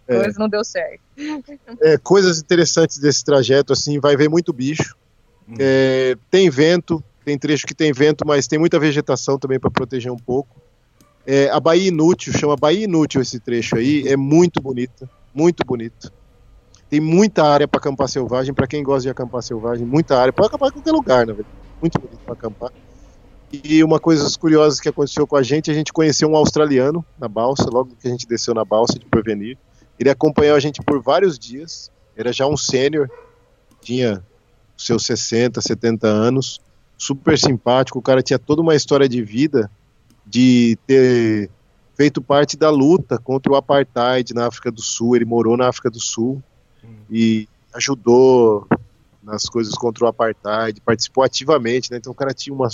[0.10, 0.32] é.
[0.38, 1.02] não deu certo.
[1.82, 4.96] É, coisas interessantes desse trajeto, assim, vai ver muito bicho.
[5.48, 5.54] Hum.
[5.60, 10.12] É, tem vento, tem trecho que tem vento, mas tem muita vegetação também para proteger
[10.12, 10.60] um pouco.
[11.26, 16.12] É, a Bahia Inútil, chama Bahia Inútil esse trecho aí, é muito bonita, muito bonito.
[16.90, 20.34] Tem muita área para acampar selvagem, para quem gosta de acampar selvagem, muita área.
[20.34, 21.56] Pode acampar em qualquer lugar, na verdade.
[21.80, 22.72] Muito bonito para acampar.
[23.52, 27.28] E uma coisa curiosa que aconteceu com a gente, a gente conheceu um australiano na
[27.28, 29.58] balsa, logo que a gente desceu na balsa de Porvenir.
[30.00, 33.10] Ele acompanhou a gente por vários dias, era já um sênior,
[33.82, 34.24] tinha
[34.78, 36.62] seus 60, 70 anos,
[36.98, 39.70] super simpático, o cara tinha toda uma história de vida
[40.30, 41.50] de ter
[41.96, 45.16] feito parte da luta contra o apartheid na África do Sul.
[45.16, 46.42] Ele morou na África do Sul
[46.84, 46.96] hum.
[47.10, 48.68] e ajudou
[49.24, 51.98] nas coisas contra o apartheid, participou ativamente, né?
[51.98, 52.70] Então o cara tinha uma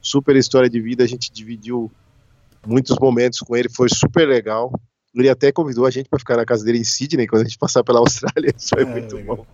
[0.00, 1.90] super história de vida, a gente dividiu
[2.66, 4.72] muitos momentos com ele, foi super legal.
[5.14, 7.58] Ele até convidou a gente para ficar na casa dele em Sydney quando a gente
[7.58, 9.36] passar pela Austrália, isso foi é, muito legal.
[9.36, 9.46] bom.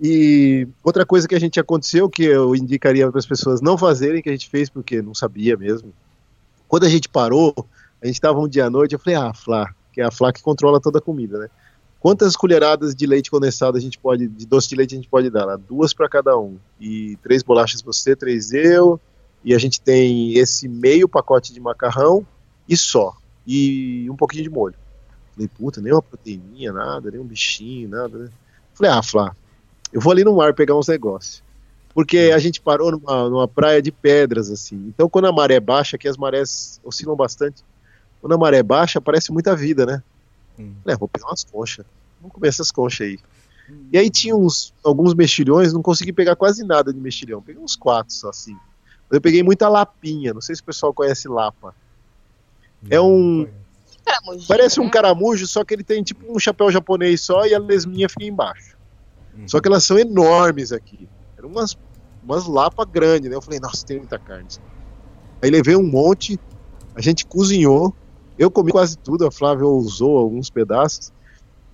[0.00, 4.22] E outra coisa que a gente aconteceu, que eu indicaria para as pessoas não fazerem,
[4.22, 5.92] que a gente fez porque não sabia mesmo.
[6.68, 7.54] Quando a gente parou,
[8.02, 10.32] a gente estava um dia à noite, eu falei, ah, Flá, que é a Flá
[10.32, 11.48] que controla toda a comida, né?
[11.98, 15.30] Quantas colheradas de leite condensado a gente pode, de doce de leite a gente pode
[15.30, 15.44] dar?
[15.44, 15.56] Lá?
[15.56, 16.56] Duas para cada um.
[16.78, 19.00] E três bolachas você, três eu.
[19.42, 22.24] E a gente tem esse meio pacote de macarrão
[22.68, 23.16] e só.
[23.46, 24.74] E um pouquinho de molho.
[25.34, 28.30] Falei, puta, nem uma proteininha, nada, nem um bichinho, nada, né?
[28.74, 29.34] Falei, ah, Flá,
[29.92, 31.42] eu vou ali no mar pegar uns negócios.
[31.94, 34.76] Porque a gente parou numa, numa praia de pedras, assim.
[34.88, 37.64] Então, quando a maré baixa, que as marés oscilam bastante,
[38.20, 40.02] quando a maré baixa, aparece muita vida, né?
[40.58, 40.74] Hum.
[40.86, 41.86] É, vou pegar umas conchas.
[42.20, 43.18] Vamos comer essas conchas aí.
[43.70, 43.86] Hum.
[43.92, 47.40] E aí tinha uns, alguns mexilhões, não consegui pegar quase nada de mexilhão.
[47.40, 48.56] Peguei uns quatro só, assim.
[49.10, 51.74] Eu peguei muita lapinha, não sei se o pessoal conhece lapa.
[52.90, 53.48] É um.
[54.46, 54.90] Parece um né?
[54.90, 58.75] caramujo, só que ele tem tipo um chapéu japonês só e a lesminha fica embaixo.
[59.36, 59.48] Uhum.
[59.48, 61.08] Só que elas são enormes aqui.
[61.36, 61.76] Eram umas,
[62.22, 63.36] umas lapas grandes, né?
[63.36, 64.48] Eu falei, nossa, tem muita carne.
[65.42, 66.38] Aí levei um monte,
[66.94, 67.94] a gente cozinhou.
[68.38, 71.12] Eu comi quase tudo, a Flávia usou alguns pedaços.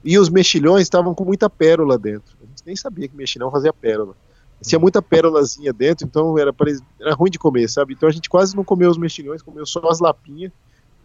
[0.05, 2.37] E os mexilhões estavam com muita pérola dentro.
[2.43, 4.17] A gente nem sabia que mexilhão fazia pérola.
[4.61, 6.55] Tinha muita pérolazinha dentro, então era,
[7.01, 7.95] era ruim de comer, sabe?
[7.95, 10.53] Então a gente quase não comeu os mexilhões, comeu só as lapinhas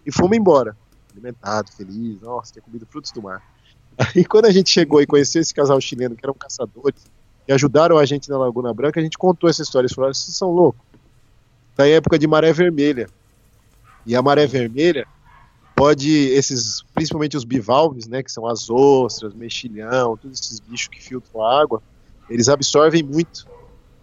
[0.06, 0.78] e fomos embora.
[1.12, 3.42] Alimentado, feliz, nossa, tinha comido frutos do mar.
[3.98, 7.02] Aí quando a gente chegou e conheceu esse casal chileno, que eram caçadores,
[7.48, 9.86] e ajudaram a gente na Laguna Branca, a gente contou essa história.
[9.86, 10.82] Eles falaram, vocês são loucos.
[11.80, 13.08] Em época de maré vermelha.
[14.06, 15.08] E a maré vermelha
[15.76, 21.02] pode, esses, principalmente os bivalves, né, que são as ostras, mexilhão, todos esses bichos que
[21.02, 21.82] filtram a água,
[22.30, 23.48] eles absorvem muito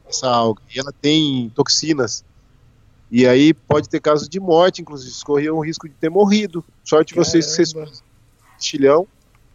[0.09, 0.63] essa alga.
[0.75, 2.25] E ela tem toxinas.
[3.11, 6.65] E aí pode ter casos de morte, inclusive, corriam o risco de ter morrido.
[6.83, 7.29] Sorte Caramba.
[7.29, 8.03] vocês que vocês
[8.55, 9.07] mexilhão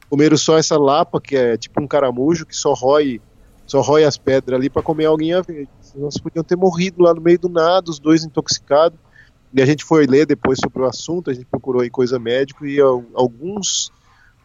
[0.10, 3.22] comeram só essa lapa, que é tipo um caramujo, que só rói,
[3.66, 5.70] só rói as pedras ali para comer alguém a verde.
[5.82, 8.98] Senão podiam ter morrido lá no meio do nada, os dois intoxicados.
[9.54, 12.66] E a gente foi ler depois sobre o assunto, a gente procurou em coisa médico
[12.66, 13.92] e alguns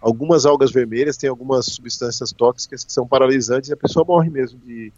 [0.00, 4.58] algumas algas vermelhas têm algumas substâncias tóxicas que são paralisantes e a pessoa morre mesmo
[4.58, 4.92] de,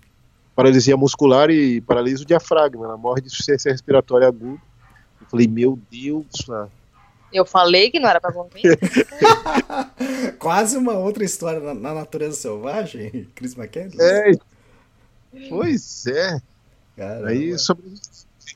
[0.57, 2.87] paralisia muscular e paralisa o diafragma.
[2.87, 4.61] Ela morre de insuficiência respiratória aguda.
[5.21, 6.71] Eu falei, meu Deus, cara.
[7.37, 8.59] Eu falei que não era pra contar.
[10.39, 14.01] Quase uma outra história na, na natureza selvagem, Chris McKenzie.
[14.01, 14.33] É.
[15.49, 16.41] Pois é.
[16.97, 17.29] Caramba.
[17.29, 17.85] Aí sobre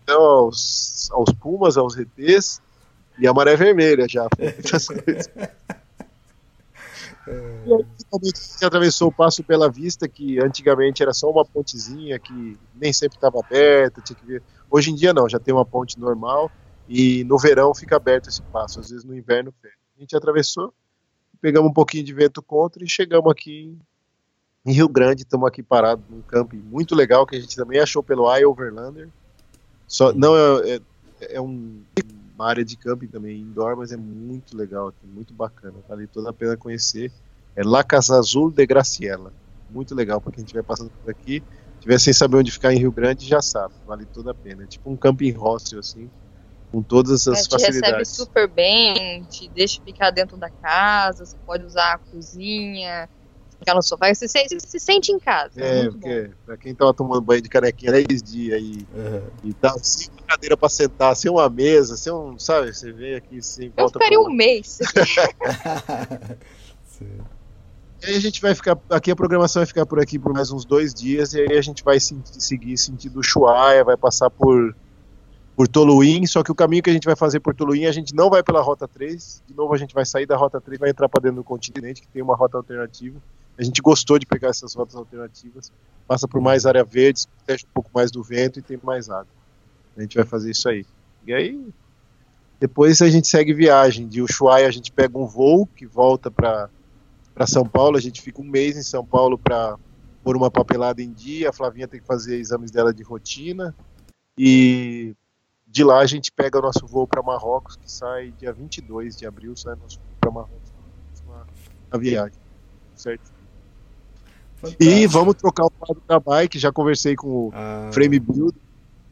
[0.02, 2.60] então aos, aos pumas, aos ETs
[3.18, 4.26] e a maré vermelha já.
[4.38, 5.28] Muitas coisas.
[8.60, 13.16] E atravessou o Passo Pela Vista, que antigamente era só uma pontezinha que nem sempre
[13.16, 14.42] estava aberta, tinha que ver.
[14.70, 16.50] Hoje em dia não, já tem uma ponte normal
[16.92, 19.76] e no verão fica aberto esse passo, às vezes no inverno fecha.
[19.96, 20.74] A gente atravessou,
[21.40, 23.78] pegamos um pouquinho de vento contra e chegamos aqui
[24.66, 28.02] em Rio Grande, estamos aqui parados num camping muito legal que a gente também achou
[28.02, 29.08] pelo iOverlander.
[29.86, 30.80] Só, não é, é,
[31.36, 31.80] é um,
[32.34, 36.32] uma área de camping também indoor, mas é muito legal, muito bacana, vale toda a
[36.32, 37.12] pena conhecer.
[37.54, 39.32] É La Casa Azul de Graciela,
[39.70, 41.40] muito legal para quem estiver passando por aqui,
[41.78, 44.64] tiver sem saber onde ficar em Rio Grande, já sabe, vale toda a pena.
[44.64, 46.10] É tipo um camping hostel assim,
[46.70, 47.98] com todas as é, te facilidades.
[47.98, 53.08] recebe super bem, te deixa ficar dentro da casa, você pode usar a cozinha,
[53.58, 55.60] ficar no sofá, você se, se, se sente em casa.
[55.60, 56.34] É, é porque bom.
[56.46, 59.22] pra quem tava tomando banho de canequinha 10 dias aí, uhum.
[59.44, 63.14] e tá sem uma cadeira pra sentar, sem uma mesa, sem um, sabe, você vem
[63.14, 64.78] aqui sem Eu ficaria um mês.
[68.02, 70.50] E aí a gente vai ficar, aqui a programação vai ficar por aqui por mais
[70.50, 74.74] uns dois dias, e aí a gente vai seguir sentido Ushuaia, vai passar por
[75.60, 78.14] por Toluim, só que o caminho que a gente vai fazer por Toluim, a gente
[78.14, 80.88] não vai pela Rota 3, de novo a gente vai sair da Rota 3, vai
[80.88, 83.20] entrar para dentro do continente, que tem uma rota alternativa.
[83.58, 85.70] A gente gostou de pegar essas rotas alternativas,
[86.08, 89.26] passa por mais área verde, protege um pouco mais do vento e tem mais água.
[89.98, 90.86] A gente vai fazer isso aí.
[91.26, 91.62] E aí,
[92.58, 94.08] depois a gente segue viagem.
[94.08, 96.70] De Ushuaia a gente pega um voo que volta para
[97.46, 99.76] São Paulo, a gente fica um mês em São Paulo para
[100.24, 103.74] pôr uma papelada em dia, a Flavinha tem que fazer exames dela de rotina,
[104.38, 105.14] e
[105.70, 109.26] de lá a gente pega o nosso voo para Marrocos, que sai dia 22 de
[109.26, 110.70] abril, sai nosso voo para Marrocos
[111.90, 112.38] a viagem,
[112.94, 113.32] certo?
[114.56, 114.82] Fantástico.
[114.82, 117.90] E vamos trocar o quadro da bike, já conversei com o ah.
[117.92, 118.56] Frame Build,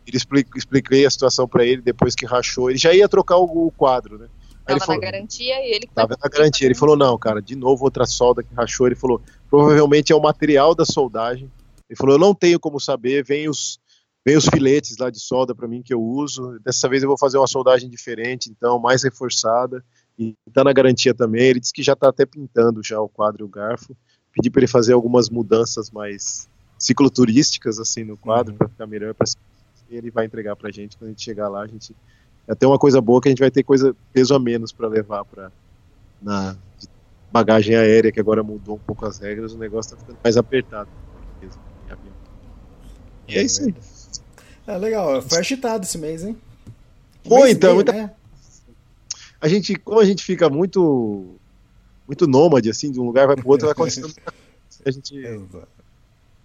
[0.07, 3.67] ele expliquei, expliquei a situação para ele depois que rachou, ele já ia trocar o,
[3.67, 4.29] o quadro, né?
[4.67, 6.67] Aí tava falou, na garantia e ele tava na garantia.
[6.67, 8.87] Ele falou: não, cara, de novo outra solda que rachou.
[8.87, 11.51] Ele falou: provavelmente é o material da soldagem.
[11.89, 13.81] Ele falou: eu não tenho como saber, vem os,
[14.29, 16.59] Vem os filetes lá de solda para mim que eu uso.
[16.63, 19.83] Dessa vez eu vou fazer uma soldagem diferente, então mais reforçada.
[20.19, 21.47] E tá na garantia também.
[21.47, 23.97] Ele disse que já está até pintando já o quadro e o garfo.
[24.35, 26.47] Pedi para ele fazer algumas mudanças mais
[26.79, 28.59] cicloturísticas assim no quadro uhum.
[28.59, 29.15] para ficar melhor.
[29.15, 29.27] Pra...
[29.89, 31.63] Ele vai entregar para a gente quando a gente chegar lá.
[31.63, 31.97] A gente
[32.47, 35.25] até uma coisa boa que a gente vai ter coisa peso a menos para levar
[35.25, 35.51] para
[36.21, 36.55] na
[37.33, 39.55] bagagem aérea que agora mudou um pouco as regras.
[39.55, 40.91] O negócio está ficando mais apertado.
[43.27, 43.75] E é isso aí.
[44.69, 46.37] É legal, foi agitado esse mês, hein?
[47.27, 47.71] Foi, então.
[47.71, 47.93] Meio, muita...
[47.95, 48.11] né?
[49.41, 51.37] A gente, como a gente fica muito
[52.07, 54.13] muito nômade, assim, de um lugar vai pro outro, vai acontecendo.
[54.85, 55.69] a gente Exato.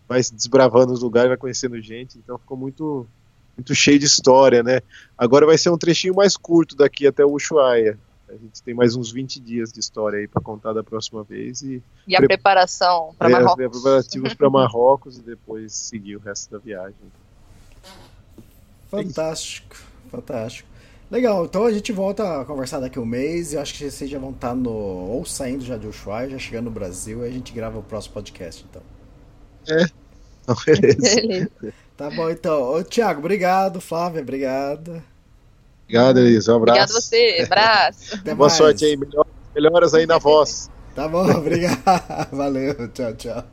[0.07, 3.05] vai se desbravando os lugares, vai conhecendo gente, então ficou muito
[3.57, 4.79] muito cheio de história, né?
[5.17, 7.99] Agora vai ser um trechinho mais curto daqui até o Ushuaia.
[8.29, 11.61] A gente tem mais uns 20 dias de história aí para contar da próxima vez.
[11.61, 12.29] E, e a pre...
[12.29, 13.55] preparação para é, Marrocos.
[13.55, 16.95] Preparativos para Marrocos e depois seguir o resto da viagem.
[19.01, 19.75] Fantástico,
[20.09, 20.69] fantástico.
[21.09, 23.53] Legal, então a gente volta a conversar daqui um mês.
[23.53, 24.71] Eu acho que vocês já vão estar no.
[24.71, 28.15] ou saindo já de Ushuaia, já chegando no Brasil, e a gente grava o próximo
[28.15, 28.81] podcast, então.
[29.67, 29.85] É.
[30.45, 31.49] Então, beleza.
[31.95, 32.61] tá bom, então.
[32.63, 33.79] Ô, Thiago, obrigado.
[33.79, 35.01] Flávia, obrigado.
[35.83, 36.51] Obrigado, Elisa.
[36.51, 36.79] Um abraço.
[36.79, 37.43] Obrigado a você.
[37.45, 38.23] Abraço.
[38.25, 38.53] Boa mais.
[38.53, 38.97] sorte aí.
[38.97, 39.25] Melhor,
[39.55, 40.69] melhoras aí na voz.
[40.95, 42.29] Tá bom, obrigado.
[42.31, 42.89] Valeu.
[42.89, 43.45] Tchau, tchau.